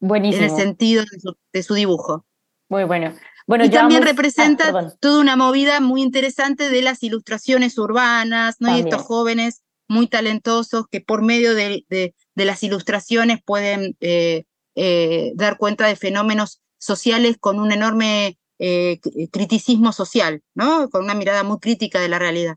[0.04, 0.44] Buenísimo.
[0.44, 1.04] en el sentido
[1.52, 2.26] de su, dibujo.
[2.68, 3.14] Muy bueno.
[3.46, 8.76] bueno y también representa ah, toda una movida muy interesante de las ilustraciones urbanas, ¿no?
[8.76, 14.44] Y estos jóvenes muy talentosos que por medio de, de, las ilustraciones pueden eh,
[14.74, 19.00] eh, dar cuenta de fenómenos sociales con un enorme eh,
[19.32, 20.88] criticismo social, ¿no?
[20.90, 22.54] Con una mirada muy crítica de la realidad.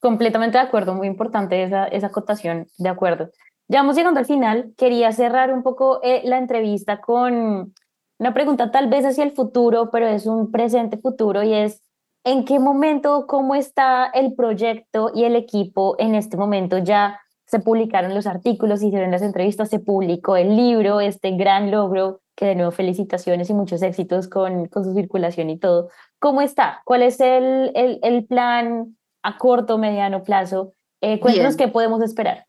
[0.00, 3.30] Completamente de acuerdo, muy importante esa, esa acotación, de acuerdo.
[3.68, 4.72] Ya vamos llegando al final.
[4.76, 7.74] Quería cerrar un poco eh, la entrevista con
[8.18, 11.82] una pregunta tal vez hacia el futuro, pero es un presente futuro y es,
[12.24, 16.78] ¿en qué momento, cómo está el proyecto y el equipo en este momento?
[16.78, 22.20] Ya se publicaron los artículos, hicieron las entrevistas, se publicó el libro, este gran logro,
[22.36, 25.88] que de nuevo felicitaciones y muchos éxitos con, con su circulación y todo.
[26.20, 26.82] ¿Cómo está?
[26.84, 30.72] ¿Cuál es el, el, el plan a corto, mediano plazo?
[31.00, 32.46] Eh, cuéntanos qué podemos esperar.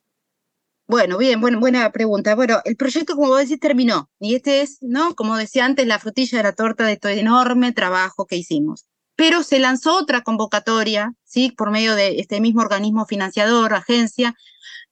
[0.88, 2.34] Bueno, bien, buena pregunta.
[2.36, 4.10] Bueno, el proyecto, como vos decís, terminó.
[4.20, 5.16] Y este es, ¿no?
[5.16, 8.86] Como decía antes, la frutilla de la torta de todo el enorme trabajo que hicimos.
[9.18, 11.52] Pero se lanzó otra convocatoria, ¿sí?
[11.52, 14.34] Por medio de este mismo organismo financiador, agencia,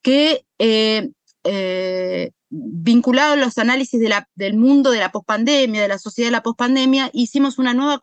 [0.02, 1.12] que eh,
[1.46, 4.00] eh, vinculado a los análisis
[4.36, 8.00] del mundo de la pospandemia, de la sociedad de la pospandemia, hicimos una nueva,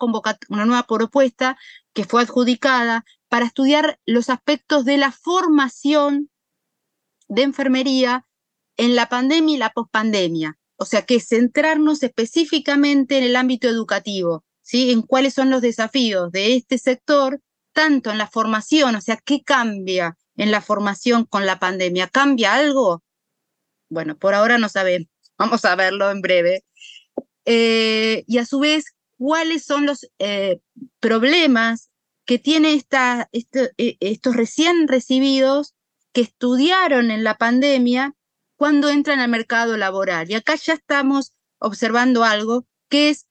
[0.48, 1.56] una nueva propuesta
[1.92, 6.30] que fue adjudicada para estudiar los aspectos de la formación
[7.28, 8.26] de enfermería
[8.76, 10.58] en la pandemia y la pospandemia.
[10.76, 14.90] O sea, que centrarnos específicamente en el ámbito educativo, ¿sí?
[14.90, 17.40] En cuáles son los desafíos de este sector,
[17.72, 22.08] tanto en la formación, o sea, qué cambia en la formación con la pandemia.
[22.08, 23.02] ¿Cambia algo?
[23.92, 25.08] Bueno, por ahora no sabemos.
[25.38, 26.64] Vamos a verlo en breve.
[27.44, 28.86] Eh, y a su vez,
[29.18, 30.60] cuáles son los eh,
[30.98, 31.90] problemas
[32.24, 35.74] que tiene esta, este, eh, estos recién recibidos
[36.12, 38.14] que estudiaron en la pandemia
[38.56, 40.30] cuando entran al mercado laboral.
[40.30, 43.26] Y acá ya estamos observando algo que es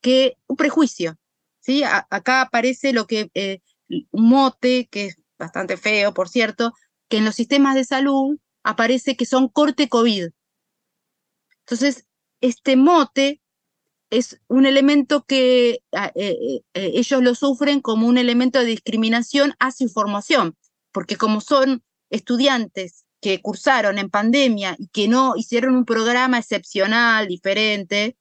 [0.00, 1.18] que un prejuicio.
[1.60, 1.82] ¿sí?
[1.84, 6.72] acá aparece lo que eh, un mote, que es bastante feo, por cierto,
[7.08, 10.30] que en los sistemas de salud aparece que son corte COVID.
[11.60, 12.06] Entonces,
[12.40, 13.40] este mote
[14.10, 19.54] es un elemento que ah, eh, eh, ellos lo sufren como un elemento de discriminación
[19.60, 20.56] hacia su formación,
[20.90, 27.28] porque como son estudiantes que cursaron en pandemia y que no hicieron un programa excepcional,
[27.28, 28.16] diferente,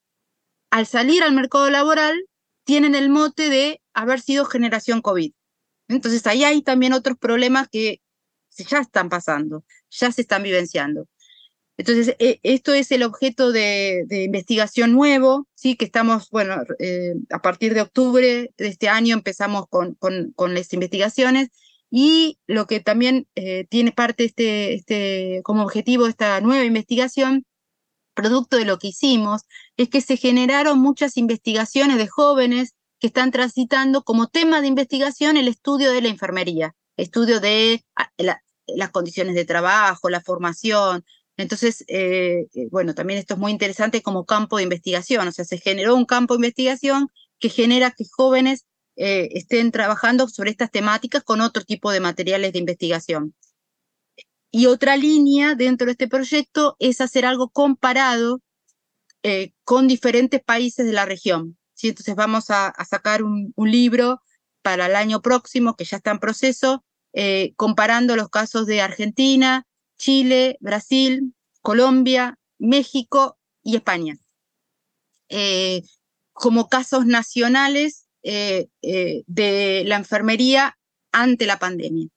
[0.70, 2.16] al salir al mercado laboral
[2.66, 5.34] tienen el mote de haber sido generación COVID.
[5.88, 8.02] Entonces ahí hay también otros problemas que
[8.64, 11.08] ya están pasando, ya se están vivenciando.
[11.78, 15.76] Entonces, e, esto es el objeto de, investigación nuevo, ¿sí?
[15.76, 20.53] que estamos, bueno, eh, a partir de octubre de este año empezamos con, con, con
[20.53, 21.49] las investigaciones
[21.91, 27.45] y lo que también eh, tiene parte este, este, como objetivo esta nueva investigación,
[28.14, 29.43] producto de lo que hicimos,
[29.78, 35.38] es que se generaron muchas investigaciones de jóvenes que están transitando como tema de investigación
[35.38, 38.12] el estudio de la enfermería, estudio de ah,
[38.68, 41.05] las condiciones de trabajo, la formación.
[41.38, 45.45] Entonces, eh, eh, bueno, también esto es muy interesante como campo de investigación, o sea,
[45.45, 47.09] se generó un campo de investigación
[47.39, 48.66] que genera que jóvenes
[48.97, 53.36] eh, estén trabajando sobre estas temáticas con otro tipo de materiales de investigación.
[54.51, 58.41] Y otra línea dentro de este proyecto es hacer algo comparado
[59.22, 61.57] eh, con diferentes países de la región.
[61.74, 61.89] ¿sí?
[61.89, 64.22] Entonces vamos a, sacar un, libro
[64.61, 66.86] para el año próximo, que ya está en proceso,
[67.16, 69.66] eh, comparando los casos de Argentina,
[69.97, 74.18] Chile, Brasil, Colombia, México y España.
[76.34, 80.76] como casos nacionales eh, eh, de la enfermería
[81.11, 82.07] ante la pandemia.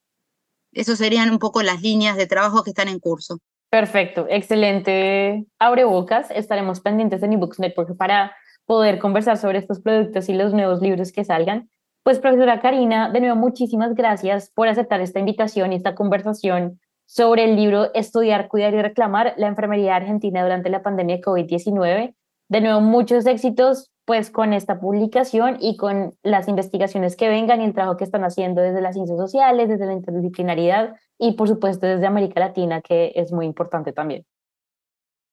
[0.72, 3.40] Esas serían un poco las líneas de trabajo que están en curso.
[3.68, 5.44] Perfecto, excelente.
[5.59, 6.30] Abre bocas.
[6.30, 8.34] Estaremos pendientes en eBooks Network para
[8.64, 11.68] poder conversar sobre estos productos y los nuevos libros que salgan.
[12.09, 17.44] Pues, profesora Karina, de nuevo, muchísimas gracias por aceptar esta invitación y esta conversación sobre
[17.44, 22.14] el libro Estudiar, Cuidar y Reclamar la enfermería argentina durante la pandemia de COVID-19.
[22.48, 27.66] De nuevo, muchos éxitos pues con esta publicación y con las investigaciones que vengan y
[27.66, 31.86] el trabajo que están haciendo desde las ciencias sociales, desde la interdisciplinaridad y por supuesto
[31.86, 34.24] desde América Latina, que es muy importante también.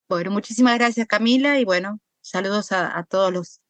[0.09, 3.61] Bueno, muchísimas gracias Camila y bueno, saludos a, a todos los,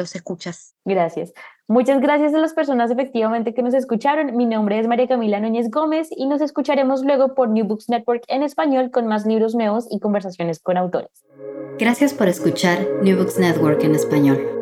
[0.00, 0.74] los escuchas.
[0.84, 1.32] Gracias.
[1.68, 4.36] Muchas gracias a las personas efectivamente que nos escucharon.
[4.36, 8.24] Mi nombre es María Camila Núñez Gómez y nos escucharemos luego por New Books Network
[8.26, 11.24] en español con más libros nuevos y conversaciones con autores.
[11.78, 14.59] Gracias por escuchar New Books Network en español.